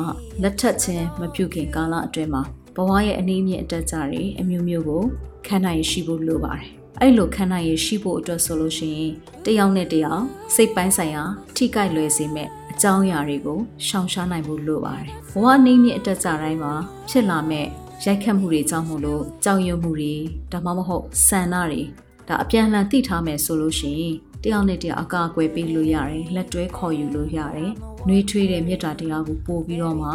[0.43, 2.43] လက်ထပ်ချင်းမပြုတ်ခင်ကာလအတွင်းမှာ
[2.77, 5.03] ဘဝရဲ့အနည်းမြင့်အတက်ကြတွေအမျိုးမျိုးကို
[5.47, 6.67] ခံနိုင်ရရှိဖို့လိုပါတယ်။
[7.01, 9.13] အဲ့လိုခံနိုင်ရရှိဖို့အတွက်ဆိုလို့ရှိရင်
[9.45, 10.23] တယောက်နဲ့တယောက်
[10.55, 11.23] စိတ်ပိုင်းဆိုင်ရာ
[11.57, 16.73] ထိကိုက်လွယ်စေမဲ့အကြောင်းအရာတွေကိုရှောင်ရှားနိုင်ဖို့လိုပါတယ်။ဘဝအနည်းမြင့်အတက်ကြတိုင်းမှာ
[17.11, 17.67] ဖြစ်လာမဲ့
[18.05, 20.15] ရိုက်ခတ်မှုတွေကြောင့်မို့လို့ကြောက်ရွံ့မှုတွေ
[20.53, 21.83] ဒါမှမဟုတ်ဆန္ဒတွေ
[22.29, 27.73] ဒါအပြန်အလှန်သိထားမယ်ဆိုလို့ရှိရင်တယောက်နဲ့တယောက်အကာအကွယ်ပေးလို့ရတယ်လက်တွဲခေါ်ယူလို့ရတယ်
[28.07, 30.11] နှွေးထွေးတဲ့မေတ္တာတရားကိုပို့ပြီးတော့မှ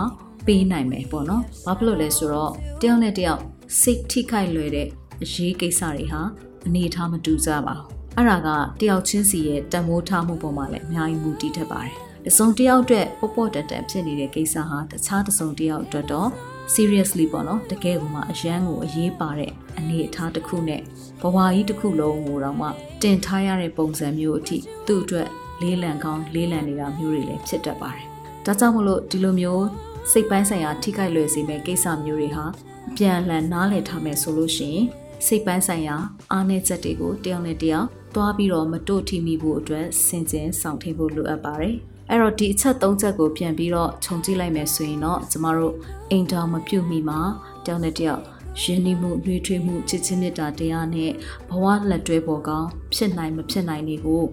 [0.47, 3.41] ပေးနိုင်မယ်ပေါ့နော်ဘာဖြစ်လို့လဲဆိုတော့တယောက်နဲ့တယောက်
[3.81, 4.87] စိတ်ထိခိုက်လွယ်တဲ့
[5.23, 6.21] အရေးကိစ္စတွေဟာ
[6.67, 8.49] အနေထားမတူကြပါဘူးအဲ့ဒါက
[8.81, 16.29] တယောက်ချင်းစီရဲ့တန်မိုးထားမှုပေါ်မှာလည်းအများကြီးမူတည်တတ်ပါတယ်တစုံတယောက်အတွက်ပေါ့ပေါ့တက်တက်ဖြစ်နေတဲ့ကိစ္စဟာတခြားတစုံတယောက်အတွက်တော့
[16.73, 20.81] seriously ပေါ့နော်တကယ်ကိုမှအရန်ကိုအရေးပါတဲ့အနေအထားတစ်ခုနဲ့
[21.21, 22.67] ဘဝကြီးတစ်ခုလုံးကိုတော့မှ
[23.01, 24.57] တင်ထားရတဲ့ပုံစံမျိုးအထိ
[24.87, 25.27] သူ့အတွက်
[25.61, 28.05] လေးလံကောင်းလေးလံနေတာမျိုးတွေလည်းဖြစ်တတ်ပါတယ်။
[28.45, 29.65] ဒါကြောင့်မလို့ဒီလိုမျိုး
[30.11, 32.45] စိတ်ပိုင်းဆိုင်ရာထိခိုက်လွယ်စေမဲ့ကိစ္စမျိုးတွေဟာ
[32.89, 34.85] အပြန်အလှန်နားလည်ထားမယ်ဆိုလို့ရှိရင်
[35.25, 35.95] စိတ်ပိုင်းဆိုင်ရာ
[36.31, 41.75] အားနည်းချက်တွေကိုတယောက်နဲ့တယောက်သွားပြီးတော့မတို့ထိမိဖို့အတွက်စင်ကျင်ဆောင်ထိန်ဖို့လိုအပ်ပါတယ်။
[42.09, 45.73] အဲ့တော့ဒီအချက်၃ချက်ကိုပြန်ပြီးတော့ခြုံကြည့်လိုက်မယ်ဆိုရင်တော့ကျမတို့
[46.11, 47.19] အိမ်တော်မပြုတ်မိမှာ
[47.65, 48.21] တယောက်နဲ့တယောက်
[48.61, 51.11] ရင်းနှီးမှုနှွေးထွေးမှုချစ်ချင်းမြတ်တာတရားနဲ့
[51.49, 54.23] ဘဝလက်တွဲပေါ်ကောင်းဖြစ်နိုင်မဖြစ်နိုင်တွေကို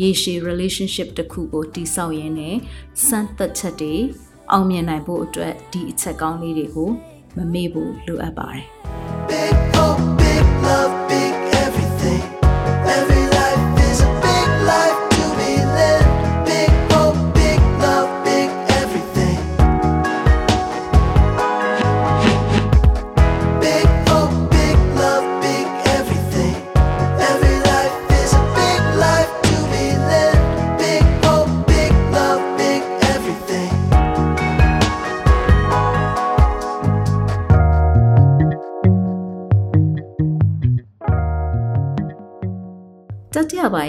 [0.00, 2.56] ရေရှည် relationship တစ်ခုကိုတည်ဆောက်ရင်းနဲ့
[3.06, 3.94] စမ်းသပ်ချက်တွေ
[4.52, 6.90] အောင်မြင်နိုင်ဖို့အတွက်ဒီအချက်ကောင်းလေးတွေကို
[7.36, 9.65] မမေ့ဖို့လိုအပ်ပါတယ်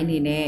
[0.07, 0.45] အနေနဲ့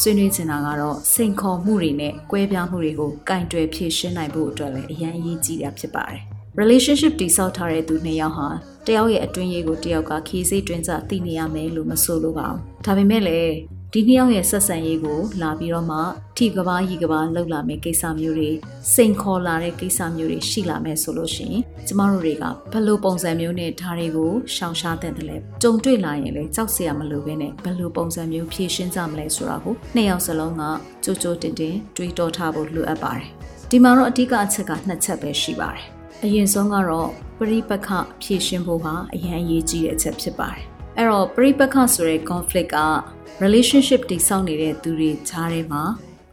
[0.00, 6.20] ဆွေးနွေးချင်တာကတော့စိန်ခေါ်မှုတွေနဲ့ကွဲပြားမှုတွေကိုကင်တွယ်ဖြေရှင်းနိုင်ဖို့အတွက်လည်းအရန်အရေးကြီးတာဖြစ်ပါတယ်
[6.60, 8.48] relationship တိဆောက်ထားတဲ့သူနှစ်ယောက်ဟာ
[8.86, 13.52] တယောက်ရဲ့အတွင်းရေးကိုတယောက်ကခီးစိတ်တွင်းစားသိနေရမယ်လို့မဆိုလိုပါဘူးဒါပေမဲ့လည်း
[13.94, 15.98] ဒီနှစ်ယောက်ရဲ့ဆက်ဆံရေးကို လာပြီးတော့မှ
[16.36, 18.50] ထိကဘာရီကဘာလောက်လာမယ့်ကိစ္စမျိုးတွေ
[18.94, 30.62] စိန်ခေါ်လာတဲ့ကိစ္စမျိုးတွေရှိလာမယ်ဆိုလို့ရှိရင်ကျမတို့တွေကဘယ်လိုပုံစံမျိုးနဲ့ဓာတ်တွေကိုရှောင်ရှားတဲ့တယ်လဲကြုံတွေ့လာရင်လည်းကြောက်စရာမလိုဘဲနဲ့ဘယ်လိုပုံစံမျိုးဖြည့်ရှင်းကြမလဲဆိုတာကိုနှစ်ယောက်စလုံးက
[31.04, 33.26] ကြိုကြိုတင်တင်တွေးတောထားဖို့လိုအပ်ပါတယ်
[33.70, 35.84] ဒီမှာတော့အဓိကအချက်ကနှစ်ချက်ပဲရှိပါတယ်
[36.24, 37.88] အရင်ဆုံးကတော့ပရိပက္ခ
[38.22, 42.78] ဖြည့်ရှင်းဖို့ဟာအရန်အရေးကြီးတဲ့အချက်ဖြစ်ပါတယ် အဲ့တော့ပရိပက္ခဆိုတဲ့ conflict က
[43.42, 45.82] relationship တိစောက်နေတဲ့သူတွေကြားထဲမှာ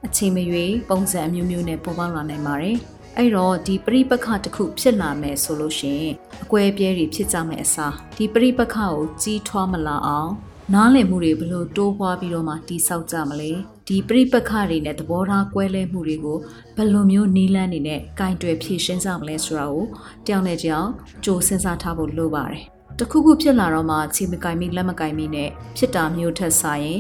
[0.06, 2.78] အချိန်မရွေးပုံစံအမျိုးမျိုးနဲ့ပေါ်ပေါက်လာနိုင်ပါတယ်။
[3.18, 10.32] အဲ့တော့ဒီပရိပက္ခတစ်ခုဖြစ်လာမယ်ဆိုလို့ရှိရင်အကွဲအပြဲတွေဖြစ်ကြမယ့်အစားဒီပရိပက္ခကိုကြီးထွားမလာအောင်
[10.74, 13.52] နားလည်မှုတွေဘလို့တိုးပွားပြီးတော့မှတိဆောက်ကြမလဲ
[13.88, 16.38] ဒီပရိပက္ခတွေနဲ့သဘောထားကွဲလဲမှုတွေကို
[16.76, 19.86] ဘယ်လိုမျိုးနီးလန်းနေနဲ့ကင်တွယ်ဖြည့်ရှင်းကြမလဲဆိုတာကို
[20.26, 20.90] တယောက်နဲ့တယောက်
[21.26, 22.64] ကြိုစဉ်းစားထားဖို့လိုပါတယ်
[23.00, 26.94] တခုခုဖြစ်လာတော့မှချီမကင်မိလက်မကင်မိနဲ့ဖြစ်တာမျိုးထက်ဆိုင်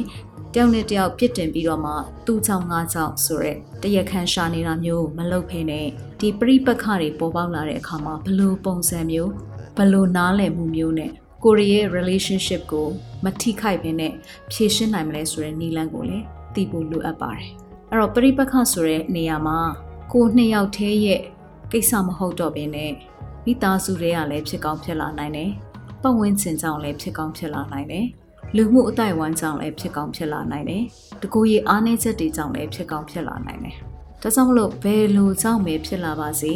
[0.53, 1.93] တယောက်နဲ့တယောက်ပြစ်တင်ပြီးတော့မှ
[2.25, 5.81] သူ့ချောင်းငါးချောင်းဆိုရက်တရခန်းရှာနေတာမျိုးမလုပ်ဖ ೇನೆ
[6.19, 9.31] ဒီပြိပက္ခတွေပေါ်ပေါက်လာတဲ့အခါမှာဘလို့ပုံစံမျိုး
[9.77, 11.11] ဘလို့နားလည်မှုမျိုးနဲ့
[11.43, 12.87] ကိုရီးရဲ့ relationship ကို
[13.23, 14.13] မထိခိုက်ဘဲနဲ့
[14.51, 17.49] ဖြည့်ရှင်းနိုင်မလဲဆိုတဲ့နည်းလမ်းကိုလည်းသိဖို့လိုအပ်ပါတယ်
[17.89, 19.59] အဲ့တော့ပြိပက္ခဆိုတဲ့နေရာမှာ
[20.13, 21.21] ကိုနှစ်ယောက်တည်းရဲ့
[21.71, 22.91] ကိစ္စမဟုတ်တော့ဘဲနဲ့
[23.45, 25.51] မိသားစုတွေကလည်းဖြစ်ကောင်းဖြစ်လာနိုင်တယ်
[26.01, 28.07] ပတ်ဝန်းကျင်ကြောင့်လည်းဖြစ်ကောင်းဖြစ်လာနိုင်တယ်
[28.55, 30.83] လူမှုအတိုင်းဝန်းကြောင့်လည်းဖြစ်ကောင်းဖြစ်လာနိုင်တယ်
[31.21, 33.75] တကူရီအားနည်းချက်တွေကြောင့်လည်းဖြစ်ကောင်းဖြစ်လာနိုင်တယ်
[34.21, 36.53] ဒါကြောင့်မလို့ဘယ်လိုကြောင့်ပဲဖြစ်လာပါစေ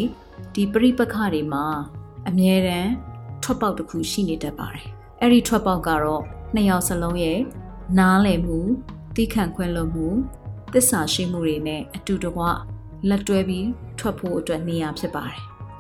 [0.54, 1.66] ဒီပြိပက္ခတွေမှာ
[2.28, 2.92] အမြဲတမ်း
[3.44, 4.88] ထွက်ပေါက်တစ်ခုရှိနေတတ်ပါတယ်
[5.22, 7.40] အဲ့ဒီထွက်ပေါက်ကတော့နှစ်ယောက်စလုံးရဲ့
[8.00, 8.60] နားလည်မှု
[9.16, 10.08] တိခန့်ခွင့်လွတ်မှု
[10.74, 12.44] သစ္စာရှိမှုတွေနဲ့အတူတကွ
[13.10, 13.68] လက်တွဲပြီး
[14.00, 15.40] ထွက်ဖို့အတွက်နေရာဖြစ်ပါတယ်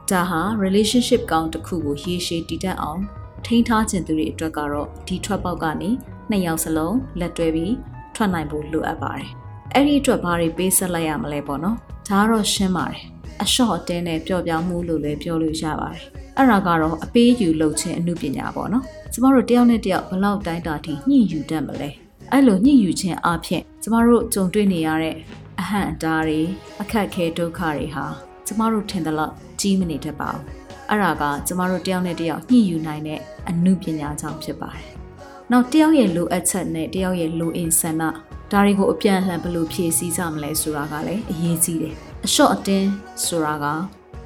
[0.10, 3.02] ဒါဟာ relationship ကောင်းတစ်ခုကိုရေရှည်တည်တတ်အောင်
[3.46, 5.90] ထိန်းထားခြင်းသူတွေအတွက်ကတော့ဒီထွက်ပေါက်ကနေ
[6.30, 7.74] နှစ်ယောက်စလုံးလက်တွဲပြီး
[8.16, 9.30] ထွက်နိုင်ဖို့လိုအပ်ပါတယ်။
[9.74, 11.76] အဲ့ဒီအတွက်ဘာတွေပေးဆက်လိုက်ရမလဲပေါ့နော်။
[12.10, 13.02] ဒါကတော့ရှင်းပါတယ်။
[13.42, 16.04] အလျှော့အတင်းနဲ့ပျော့ပြောင်းမှုလို့လည်းပြောလို့ရပါတယ်။
[16.38, 21.90] အဲ့ဒါကတော့အပေးယူလုပ်ခြင်းအမှုပညာပေါ့နော်။ကျမတို့တယောက်နဲ့တယောက်ဘလောက်တိုင်းတာထိညှိယူတတ်မလဲ။
[22.32, 25.16] အဲ့လိုညှိယူခြင်းအပြင်ကျမတို့ကြုံတွေ့နေရတဲ့
[25.60, 26.40] အဟန့်အတားတွေ
[26.82, 28.06] အခက်ခဲဒုက္ခတွေဟာ
[28.46, 30.44] ကျမတို့ထင်သလောက်ကြီးမနေတတ်ပါဘူး။
[30.90, 33.20] အဲ့ဒါကကျမတို့တယောက်နဲ့တယောက်ညှိယူနိုင်တဲ့
[33.50, 34.88] အမှုပညာကြောင့်ဖြစ်ပါတယ်။
[35.52, 38.04] နောက်တယောက်ရဲ့လိုအပ်ချက်နဲ့တယောက်ရဲ့လိုအင်ဆန္ဒ
[38.52, 42.90] ဒါတွေကိုအပြန်အလှန်ဘယ်လိုဖြည့်ဆည်းကြမလဲဆိုတာကလည်းအရေးကြီးတယ်။အလျှော့အတင်း
[43.26, 43.66] ဆိုတာက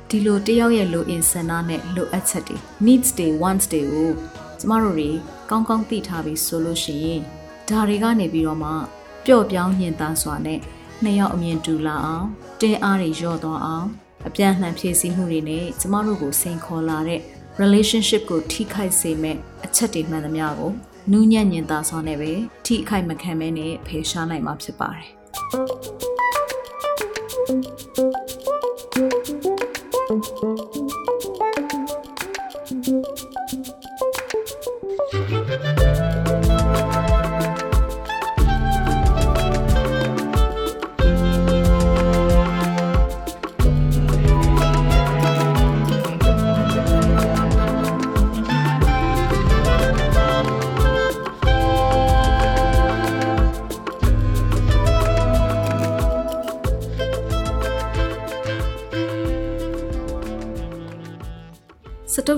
[0.09, 4.11] ဒီလိုတယောက်ရဲ့လိုအင်ဆန္ဒနဲ့လိုအပ်ချက်တွေ needs တွေ wants တွေကို
[4.59, 5.09] ကျမတို့တွေ
[5.49, 7.21] ကောင်းကောင်းသိထားပြီးဆိုလို့ရှိရင်
[7.69, 8.71] ဒါတွေကနေပြီးတော့မှ
[9.25, 10.59] ပျော့ပြောင်းညင်သားစွာနဲ့
[11.03, 12.27] နှစ်ယောက်အမြင်တူလာအောင်
[12.61, 13.87] တင်းအားတွေလျော့သွားအောင်
[14.27, 17.21] အပြန်အလှန်ဖြည့်ဆည်းမှုတွေနဲ့ကျမတို့ကိုစိန်ခေါ်လာတဲ့
[17.61, 20.71] relationship ကိုထိခိုက်စေမဲ့အချက်တွေမှန်သမျှကို
[21.11, 22.31] နူးညံ့ညင်သာစွာနဲ့ပဲ
[22.65, 25.09] ထိအခိုက်မခံမဲနဲ့ဖယ်ရှားနိုင်မှာဖြစ်ပါတယ်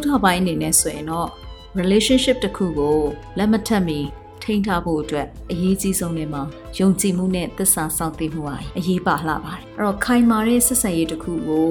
[0.10, 1.30] စတုထပိုင်းအနေနဲ့ဆိုရင်တော့
[1.80, 2.98] relationship တစ်ခုကို
[3.38, 4.00] လက်မထပ်မီ
[4.44, 6.44] ထိန်းထားဖို့အတွက်အရေးကြီးဆုံးတွေမှာ
[6.80, 11.70] ယုံကြည်မှုနဲ့သစ္စာစောင့်သိမှုဟာအရေးပါလှပါတယ်အဲ့တော့ခိုင်မာတဲ့ဆက်ဆံရေးတစ်ခုကို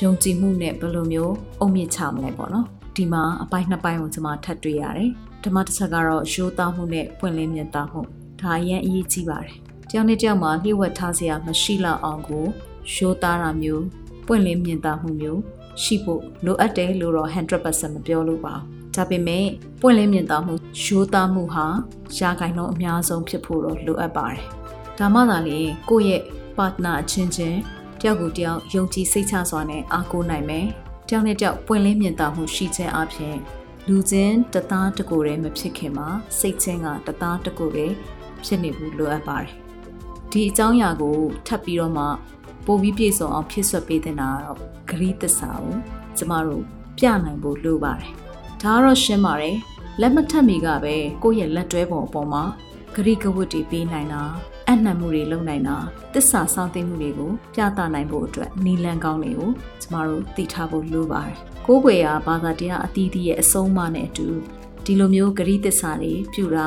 [0.00, 5.10] ယုံကြည်မှုနဲ့ဘယ်လိုမျိုးအုံမြင့်ချမလဲပေါ့နော်ဒီမှာအပိုင်းနှစ်ပိုင်းကိုကျွန်မထပ်တွေ့ရတယ်
[5.44, 8.00] ဓမ္မတစ်ချက်ကတော့ရိုးသားမှုနဲ့ပွင့်လင်းမြတ်သားမှု
[8.40, 9.56] ဒါအရင်အရေးကြီးပါတယ်
[9.90, 12.44] တယောက်နဲ့တယောက်မှာလျှို့ဝှက်ထားစရာမရှိလောက်အောင်ကို
[12.94, 13.84] ရိုးသားတာမျိုး
[14.26, 15.40] ပွင့်လင်းမြတ်သားမှုမျိုး
[15.82, 19.46] ရှိဖို့လိုအပ်တယ်လို့တော့100%မပြောလို့ပါဘူးဒါပေမဲ့
[19.80, 21.66] ပွင့်လင်းမြင်သာမှုရိုးသားမှုဟာ
[22.18, 24.40] ရာဂိုင်နှုန်းအများဆုံးဖြစ်ဖို့တော့လိုအပ်ပါတယ်
[24.98, 25.58] ဒါမှသာလေ
[25.90, 26.22] ကိုယ့်ရဲ့
[26.56, 27.58] partner အချင်းချင်း
[28.00, 30.66] တယောက်ကိုတယောက်ယုံကြည်စိတ်ချစွာနဲ့အားကိုးနိုင်မယ်
[31.08, 33.36] တယောက်နဲ့တယောက်ပွင့်လင်းမြင်သာမှုရှိခြင်းအပြင်
[33.88, 37.94] လူချင်းတသားတကိုယ်တည်းမဖြစ်ခင်မှာစိတ်ချင်းကတသားတကိုယ်တည်း
[38.44, 39.50] ဖြစ်နေဖို့လိုအပ်ပါတယ်
[40.30, 42.04] ဒီအကြောင်းအရာကိုထပ်ပြီးတော့မှ
[42.68, 45.76] ပိုပြီးပြည့်စုံအောင်ဖြစ်ဆွပေးတဲ့နာကတော့ဂရိသစ္စာကို
[46.18, 46.62] ကျမတို့
[46.98, 48.12] ပြနိုင်ဖို့လိုပါတယ်။
[48.62, 49.56] ဒါကတော့ရှင်းပါတယ်။
[50.00, 52.42] လက်မထက်မီကပဲကိုယ့်ရဲ့လက်တွဲပုံအပေါ်မှာ
[52.94, 54.22] ဂရိကဝတ်တွေပေးနိုင်တာ
[54.68, 55.76] အနှံမှုတွေလုပ်နိုင်တာ
[56.14, 59.50] တစ္ဆာစောင့်သိမှုတွေကိုပြသနိုင်ဖို့အတွက်နီလန်ကောင်းတွေကို
[59.82, 64.28] ကျမတို့သိထားဖို့လိုပါတယ်။ကိုးကွယ်ရာဘာသာတရားအသီးသီးရဲ့အဆုံးအမနဲ့အတူ
[64.84, 66.66] ဒီလိုမျိုးဂရိသစ္စာတွေပြုတာ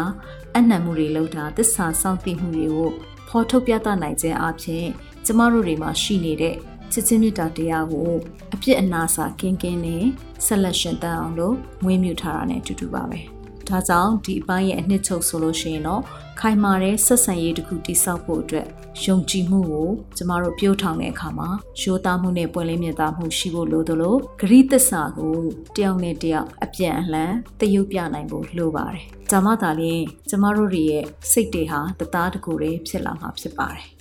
[0.56, 2.90] အနှံမှုတွေလုပ်တာတစ္ဆာစောင့်သိမှုတွေကို
[3.28, 4.88] ဖော်ထုတ်ပြသနိုင်ခြင်းအပြင်
[5.26, 6.56] ကျမတို့တွေမှာရှိနေတဲ့
[6.92, 8.12] ချစ်ချင်းမြတ်တာတရားကို
[8.54, 10.06] အပြစ်အနာစာကင်းကင်းနဲ့
[10.46, 13.20] ဆက်လက်ရှင်သန်အောင်လို့မွေးမြူထားတာနဲ့အတူတူပါပဲ။
[13.68, 16.02] ဒါကြောင့်ဒီအပိုင်းရဲ့အနှစ်ချုပ်ဆိုလို့ရှိရင်တော့
[16.40, 18.68] ခိုင်မာတဲ့ဆက်ဆံရေးတစ်ခုတိစောက်ဖို့အတွက်
[19.06, 21.50] ယုံကြည်မှုကိုကျမတို့ပြောထောင်တဲ့အခါမှာ
[21.82, 25.36] ရိုးသားမှုနဲ့ပွင့်လင်းမြတ်သားမှုရှိဖို့လိုသလိုဂရိသစ္စာကို
[25.76, 33.88] တယောက်နဲ့တယောက်အပြန်အလှန်တရုပ်ပြနိုင်ဖို့လိုပါတယ်။ဒါမှသာလျှင်ကျမတို့တွေရဲ့စိတ်တွေဟာတသားတကူတည်းဖြစ်လာမှာဖြစ်ပါတယ်။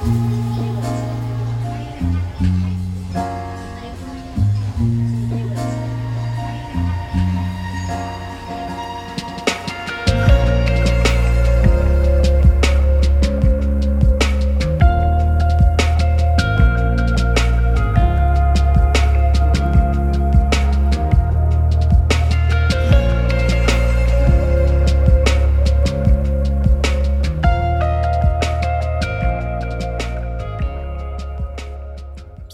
[0.00, 0.33] Thank you.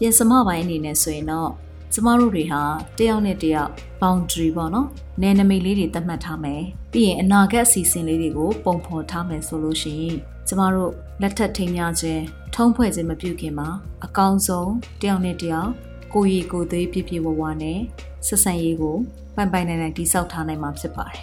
[0.02, 1.50] ပြင်စမပိုင်းအနေနဲ့ဆိုရင်တော့
[1.92, 2.62] ကျမတို့တွေဟာ
[2.98, 4.88] တယောက်နဲ့တယောက် boundary ပေါ့နော်
[5.22, 10.16] နယ်နိမိတ်လေးတွေသတ်မှတ်ထားမယ်ပြီးရင်အနာဂတ်အစီအစဉ်လေးတွေကိုပုံဖော်ထားမယ်ဆိုလို့ရှိရင်
[10.48, 12.22] ကျမတို့လက်ထပ်ထိမ်းများခြင်း
[12.54, 13.68] ထုံးဖွဲ့ခြင်းမပြုခင်မှာ
[14.04, 15.70] အကောင်းဆုံးတယောက်နဲ့တယောက်
[16.14, 17.78] ကိုရီကိုသွေးပြပြဝဝနဲ့
[18.26, 18.96] ဆက်ဆံရေးကို
[19.36, 21.22] ပိုင်ပိုင်နိုင်နိုင်တိစောက်ထားနိုင်မှာဖြစ်ပါတယ်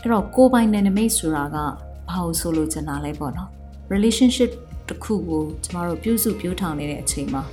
[0.00, 1.56] အဲ့တော့ကိုပိုင်နယ်နိမိတ်ဆိုတာက
[2.10, 3.48] ဘာလို့ဆိုလို့ချင်တာလဲပေါ့နော်
[3.92, 4.50] relationship
[4.88, 7.44] တစ်ခုကိုကျမတို့ပြုစုပြောင်းထောင်နေတဲ့အချိန်မှာ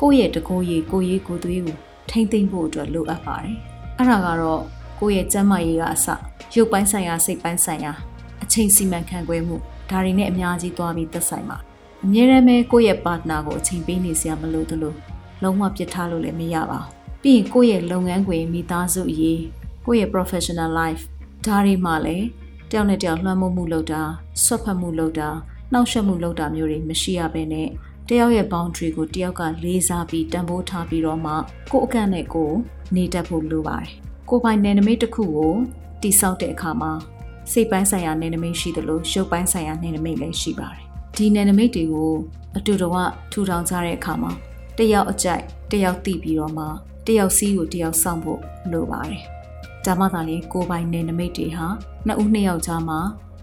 [0.00, 1.76] ကိုယ့်ရဲ့တကိုယ်ရည်ကိုယ်ရည်ကိုယ်သွေးကို
[2.10, 3.56] ထိမ့်သိမ့်ဖို့အတွက်လိုအပ်ပါတယ်။
[3.98, 4.62] အဲ့ဒါကတော့
[5.00, 6.06] ကိုယ့်ရဲ့ကျန်းမာရေးကအစ
[6.54, 7.92] ရုပ်ပိုင်းဆိုင်ရာစိတ်ပိုင်းဆိုင်ရာ
[8.42, 9.56] အချိန်စီမံခန့်ခွဲမှု
[9.90, 11.56] ဒါတွေနဲ့အများကြီးသွားပြီးသက်ဆိုင်ပါ။
[12.04, 14.94] အမြဲတမ်းပဲကိုယ့်ရဲ့ partner ကိုအချိန်ပေးနေစရာမလိုသလို
[15.42, 16.90] လုံးဝပြစ်ထားလို့လည်းမရပါဘူး။
[17.22, 19.42] ပြီးရင်ကိုယ့်ရဲ့လုပ်ငန်းခွင်မိသားစုအရေး
[19.86, 21.02] ကိုယ့်ရဲ့ professional life
[21.46, 22.26] ဒါတွေမှလည်း
[22.70, 24.02] တယောက်နဲ့တယောက်လွှမ်းမိုးမှုလုပ်တာ
[24.44, 25.28] ဆွတ်ဖက်မှုလုပ်တာ
[25.72, 27.68] နှောက်ယှက်မှုလုပ်တာမျိုးတွေမရှိရဘဲနဲ့
[28.10, 31.32] တယောက်ရဲ့ boundary ကိုတယောက်ကလေးစားပြီးတန်ဖိုးထားပြီးတော့မှ
[31.72, 32.56] ကိုယ့်အကန့်နဲ့ကိုယ်
[32.96, 33.90] နေတတ်ဖို့လိုပါတယ်။
[34.28, 35.54] ကိုယ်ပိုင်နယ်နိမိတ်တစ်ခုကို
[36.02, 36.92] တိဆောက်တဲ့အခါမှာ
[37.52, 40.82] စိတ်ပိုင်းဆိုင်ရာနယ်နိမိတ်ရှိသလိုရုပ်ပိုင်းဆိုင်ရာနယ်နိမိတ်လည်းရှိပါတယ်။
[41.16, 42.12] ဒီနယ်နိမိတ်တွေကို
[42.56, 42.94] အတူတဝ
[43.32, 44.32] ထူထောင်ကြတဲ့အခါမှာ
[44.78, 45.42] တယောက်အကြိုက်
[45.72, 46.64] တယောက်သိပြီးတော့မှ
[47.06, 48.40] တယောက်စီးကိုတယောက်စောင့်ဖို့
[48.72, 49.20] လိုပါတယ်။
[49.84, 51.66] ဒါမှသာလေကိုယ်ပိုင်နယ်နိမိတ်တွေဟာ
[52.06, 52.98] နှစ်ဦးနှစ်ယောက်ကြားမှာ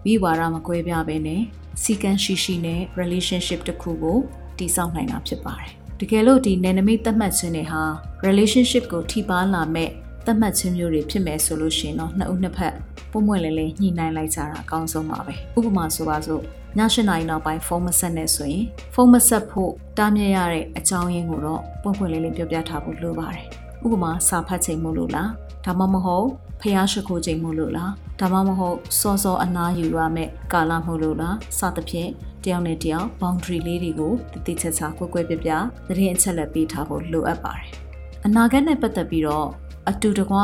[0.05, 1.41] ဝိဝါဒမကွဲပြားပဲနဲ့
[1.81, 4.19] စီကံရှိရှိနဲ့ relationship တစ်ခုကို
[4.59, 7.81] တည်ဆောက်နိုင်တာဖြစ်ပါတယ်။တကယ်လို့ဒီနယ်နိမိတ်သတ်မှတ်ခြင်းတွေဟာ
[8.27, 9.89] relationship ကိုထိပါလာမဲ့
[10.25, 12.73] သတ်မှတ်ခြင်းမျိုးတွေဖြစ်မယ်ဆိုလို့ရှိရင်တော့နှစ်ဦးနှစ်ဖက်
[13.11, 16.43] ပုံမွင့်လေးလေးညှိနှိုင်းလိုက်ကြတာအကောင်းဆုံးပါပဲ။ဥပမာဆိုပါစို့ည
[16.79, 23.45] ၈နာရီနောက်ပိုင်းဖုန်းမဆက်နဲ့ဆိုရင်ဖုန်းမဆက်ဖို့တားမြစ်ရတဲ့အကြောင်းရင်းကိုတော့ပွင့်ပွင့်လေးလေးပြောပြထားဖို့လိုပါတယ်။
[23.85, 25.29] ဥပမာစာဖတ်ချိန်မို့လို့လား
[25.65, 26.27] ဒါမှမဟုတ်
[26.61, 32.09] ဖျားရှိခိုးချိန်မို့လို့လားဒါမှမဟုတ်စောစောအနားယူရမယ့်ကာလမို့လို့လားစသဖြင့်
[32.45, 35.51] တယောက်နဲ့တယောက် boundary လေးတွေကိုတတိချက်ချာကွက်ကွက်ပြပြ
[35.87, 37.67] သတင်းအချက်လက်ပေးထားဖို့လိုအပ်ပါတယ်။
[38.25, 39.47] အနာဂတ်နဲ့ပတ်သက်ပြီးတော့
[39.89, 40.37] အတူတကွ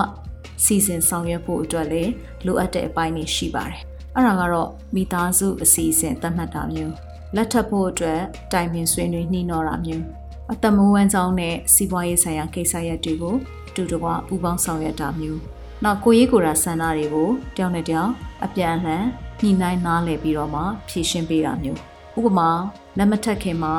[0.63, 2.11] စီစဉ်ဆောင်ရွက်ဖို့အတွက်လည်း
[2.45, 3.79] လိုအပ်တဲ့အပိုင်းတွေရှိပါတယ်။
[4.15, 6.93] အဲ့ဒါကတော့မိသားစုအစီအစဉ်သတ်မှတ်တာမျိုး
[7.35, 8.21] လက်ထပ်ဖို့အတွက်
[8.53, 10.05] တိုင်ပင်ဆွေးနွေးနှီးနှောတာမျိုး
[10.51, 13.35] အသက်မွေးဝမ်းကြောင်းနဲ့စီးပွားရေးဆိုင်ရာကိစ္စရပ်တွေကို
[13.69, 15.41] အတူတကွပူးပေါင်းဆောင်ရွက်တာမျိုး
[15.83, 18.11] နောက်ကိုရေးကိုယ်တာဆန္ဒတွေကိုတယောက်နဲ့တယောက်
[18.45, 19.03] အပြန်အလှန်
[19.39, 21.79] ညှိနှိုင်းနားလည်ပြီးတော့မှဖြည့်ရှင်းပေးတာမျိုး
[22.19, 22.49] ဥပမာ
[22.97, 23.75] လက်မထက်ခင်မှာ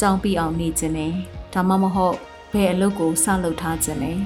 [0.00, 1.12] ကြောင်းပြီးအောင်နေခြင်းနဲ့
[1.52, 2.16] ဒါမှမဟုတ်
[2.52, 4.18] ဘယ်အလုပ်ကိုစလုပ်ထားခြင်းနဲ့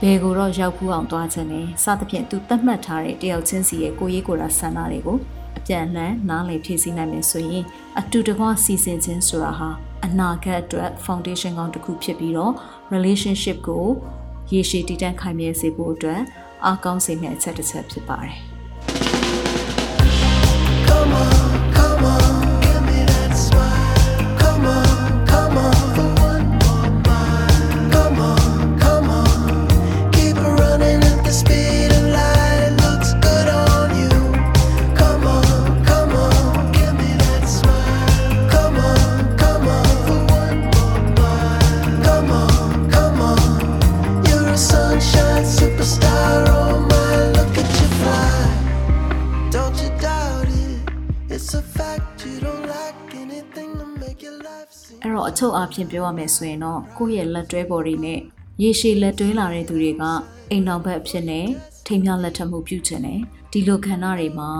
[0.00, 5.18] ဘယ်ကိုတော့ရောက်ဖူးအောင်သွားခြင်းနဲ့စသဖြင့်သူသတ်မှတ်ထားတဲ့တယောက်ချင်းစီရဲ့ကိုရေးကိုယ်တာဆန္ဒတွေကို
[5.58, 7.64] အပြန်အလှန်နားလည်ဖြည့်ဆည်းနိုင်မယ်ဆိုရင်
[7.98, 9.68] အတူတကွစီစဉ်ခြင်းဆိုတာဟာ
[10.06, 12.52] အနာဂတ်အတွက် foundation ကောင်းတစ်ခုဖြစ်ပြီးတော့
[12.94, 13.86] relationship ကို
[14.52, 16.20] ရေရှည်တည်တံ့ခိုင်မြဲစေဖို့အတွက်
[16.64, 18.36] အားကောင်းစေမယ့်အချက်တစ်ချက်ဖြစ်ပါတယ်
[20.88, 21.39] Come on,
[55.40, 58.20] ချုပ်အားဖြင့်ပြောရမယ်ဆိုရင်တော့ကိုယ့်ရဲ့လက်တွဲပေါ်တွေနဲ့
[58.62, 60.04] ရေရှည်လက်တွဲလာတဲ့သူတွေက
[60.50, 61.46] အိမ်တော်ဘက်အဖြစ်နဲ့
[61.86, 63.20] ထိမ်းမြလက်ထပ်မှုပြုချင်တယ်
[63.52, 64.50] ဒီလိုခန္ဓာတွေမှာ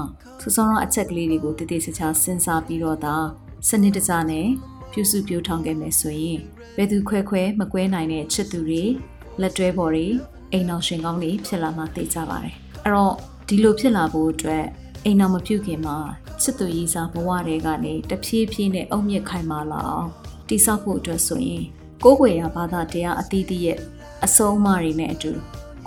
[0.42, 3.16] စစောရအချက်ကလေးတွေကိုတည်တည်ချာချာစဉ်းစားပြီးတော့ဒါ
[3.68, 4.46] စနစ်တကျနဲ့
[4.92, 6.38] ပြုစုပြောင်းထောင်ခဲ့မယ်ဆိုရင်
[6.76, 8.84] ဘယ်သူခွဲခွဲမကွဲနိုင်တဲ့ချစ်သူတွေ
[9.40, 10.06] လက်တွဲပေါ်တွေ
[10.52, 13.14] အိမ်တော်ရှင်ကောင်းတွေဖြစ်လာမှသိကြပါတယ်အဲ့တော့
[13.48, 14.64] ဒီလိုဖြစ်လာဖို့အတွက်
[15.04, 15.96] အိမ်တော်မပြုတ်ခင်မှာ
[16.42, 20.08] ချစ်သူရည်စားဘဝတွေကနေတဖြည်းဖြည်းနဲ့အုံမြင့်ခိုင်မာလာအောင်
[20.50, 21.64] တိဆောက်ဖို့အတွက်ဆိုရင်
[22.04, 23.78] ကိုယ်ွယ်ရာဘာသာတရားအသီးသီးရဲ့
[24.24, 25.32] အဆုံးအမတွေနဲ့အတူ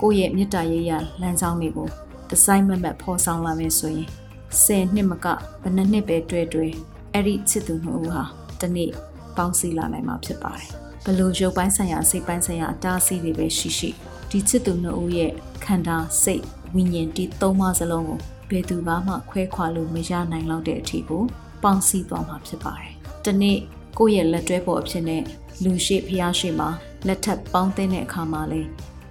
[0.02, 1.88] ကိုယ့်ရဲ့မေတ္တာရေးရလမ်းကြောင်းတွေကို
[2.30, 4.10] ဒီဇိုင်းမမတ်ဖော်ဆောင်လာမယ်ဆိုရင်
[4.52, 5.28] 10နှစ်မက
[5.62, 6.72] ဘယ်နှစ်နှစ်ပဲတွေ့တွေ့
[7.14, 8.24] အဲ့ဒီချစ်သူနှစ်ဦးဟာ
[8.60, 8.92] တစ်နေ့
[9.38, 10.70] ပေါင်းစည်းလာနိုင်မှာဖြစ်ပါတယ်
[11.06, 13.90] ဘလို့ရုပ်ပိုင်းဆိုင်ရာစိတ်ပိုင်းဆိုင်ရာအတားအဆီးတွေပဲရှိရှိ
[14.30, 15.32] ဒီချစ်သူနှစ်ဦးရဲ့
[15.66, 16.44] ခန္ဓာစိတ်
[16.76, 21.24] ဝိညာဉ်ဒီသုံးပါးစလုံးကိုဘယ်သူမှခွဲခွာလို့မရနိုင်တော့တဲ့အထီကို
[21.64, 22.92] ပေါင်းစည်းသွားမှာဖြစ်ပါတယ်။
[23.26, 23.58] ဒီနေ့
[23.98, 25.22] ကိုယ့်ရဲ့လက်တွဲပေါ်အဖြစ်နဲ့
[25.64, 26.70] လူရှိဖျားရှိမှာ
[27.08, 28.62] လက်ထပ်ပေါင်းတဲ့အခါမှာလေ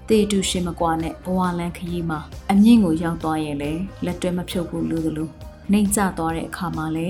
[0.09, 3.73] တေတူရှင်မကွာနဲ့ဘဝလန်းခရီးမှာအမြင့်ကိုရောက်သွားရင်လေ
[4.05, 5.29] လက်တွဲမဖြုတ်ဘူးလို့သလို
[5.73, 7.07] နှိမ်ကျသွားတဲ့အခါမှာလေ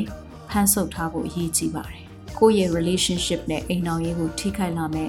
[0.49, 2.03] ဖမ်းဆုပ်ထားဖို့အရေးကြီးပါတယ်။
[2.39, 5.09] ကိုယ့်ရဲ့ relationship နဲ့အိမ်အောင်ရေးကိုထိခိုက်လာမဲ့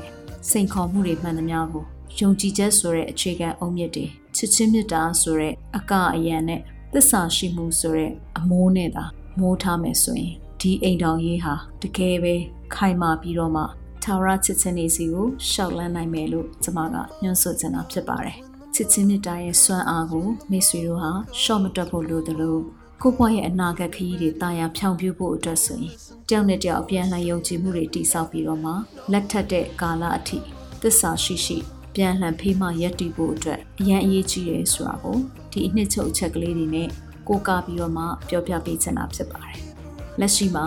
[0.49, 1.85] စိန်ခေါ်မှုတွေမှန်သမျှကို
[2.19, 6.61] ယုံကြည်ချက်ဆိုတဲ့အခြေခံအုံမြစ်တွေချစ်ချင်းမြတ်တာဆိုတဲ့အကအယံနဲ့
[6.93, 9.03] သစ္စာရှိမှုဆိုတဲ့အမိုးနဲ့သာ
[9.39, 12.35] မိုးထားမယ်ဆိုရင် ဒီအိမ်တော်ရေးဟာတကယ်ပဲ
[12.73, 13.63] ခိုင်မာပြီးတော့မှ
[14.03, 18.37] ထာဝရချစ်ချင်းနေစီကိုရှောက်လန်းနိုင်မယ်လို့ကျွန်မကညွှန်ဆိုချင်တာဖြစ်ပါတယ်
[18.75, 22.61] ချစ်ချင်းမြတ်တာရဲ့စွမ်းအားကိုမိတ်ဆွေတို့ဟာရှော့မတက်ဖို့လိုတယ်လို့
[23.01, 25.93] ကိုယ့်ဘဝရဲ့အနာဂတ်ခရီးတွေတာယာဖြောင်ပြဖို့အတွက်ဆိုရင်
[26.29, 28.71] တယောက်နဲ့တယောက်အပြန်လှန်ယုံကြည်မှုတွေတည်ဆောက်ပြီးတော့မှ
[29.11, 30.37] လက်ထက်တဲ့ကာလအထိ
[30.81, 31.57] သစ္စာရှိရှိ
[31.95, 35.17] ပြန်လှန်ဖေးမှရက်တည်ဖို့အတွက်အရန်အရေးကြီးတယ်ဆိုတာကို
[35.51, 36.89] ဒီအနှစ်ချုပ်အချက်ကလေးတွေနဲ့
[37.27, 39.59] ကိုးကားပြီးတော့မှပြောပြပေးချင်တာဖြစ်ပါတယ်။
[40.19, 40.65] လက်ရှိမှာ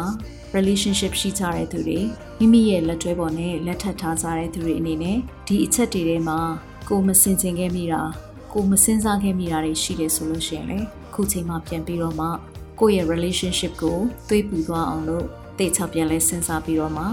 [0.57, 2.01] relationship ရှိကြတဲ့သူတွေ
[2.39, 6.39] မိမိရဲ့လက်တွဲပေါ်နဲ့လက်ထပ်ထားကြတဲ့သူတွေအနေနဲ့ဒီအချက်တွေထဲမှာ
[6.89, 8.03] ကိုမစင်ကျင်ခဲ့မိတာ
[8.53, 10.79] ကိုမစင်စားခဲ့မိတာတွေရှိတယ်ဆိုလို့ရှိရင်လေ
[11.15, 12.27] ခုချိန်မှာပြန်ပြီးတော့မှ
[12.81, 15.27] ကိုယ့်ရဲ့ relationship ကိုသွေးပူသွားအောင်လို့
[15.59, 17.05] တေချောက်ပြန်လဲစဉ်းစားပြီးတော့မှ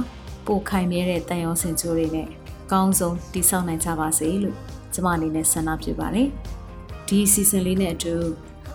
[0.45, 2.27] ပိုခိုင်မြဲတဲ့တန်ရောစင်ကြိုးတွေနဲ့
[2.71, 4.57] ကောင်းဆုံးတည်ဆောက်နိုင်ကြပါစေလို့
[4.93, 6.29] ကျွန်မအနေနဲ့ဆန္ဒပြုပါတယ်
[7.07, 8.15] ဒီစီဇန်လေးနဲ့အတူ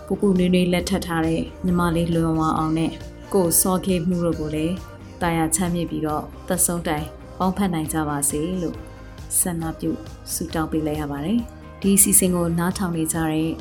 [0.05, 2.91] ပူပူနွေးနွေးလက်ထပ်ထားတဲ့ညီမလေးလွန်ဝအောင်နဲ့
[3.33, 4.75] ကိုစောခေမှုတို့ကိုလည်း
[5.21, 7.05] တာယာချမ်းမြေ့ပြီးတော့သက်ဆုံးတိုင်
[7.37, 8.77] ပေါင်းဖက်နိုင်ကြပါစေလို့
[9.39, 9.91] ဆန္ဒပြု
[10.33, 11.39] ဆုတောင်းပေးလိုက်ရပါတယ်
[11.81, 13.51] ဒီစီစဉ်ကိုနားထောင်နေကြတဲ့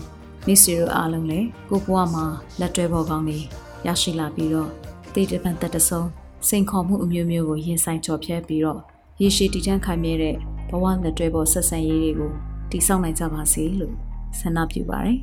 [0.46, 2.24] မိတ်ဆွေတို့အားလုံးလည်းကိုဘွားမှာ
[2.60, 3.38] လက်တွဲပေါ်ကောင်းနေ
[3.86, 4.70] ရရှိလာပြီးတော့
[5.14, 6.08] တေတပန်တက်တဆုံး
[6.48, 8.80] စိန်ခေါ်မှုအမျိုးမျိုးကိုရင်ဆိုင်ကြော်ဖြဲပြီးတော့
[9.20, 10.36] ရေရှည်တည်တံ့ခိုင်မြဲတဲ့
[10.70, 12.32] ဘဝလက်တွဲပေါ်ဆက်ဆံရေးတွေကို
[12.70, 13.94] တည်ဆောက်နိုင်ကြပါစေလို့
[14.38, 15.18] ဆန္ဒပြုပါတယ်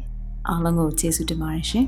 [0.49, 1.88] အားလုံးကိုကျေးဇူးတင်ပါတယ်ရှင်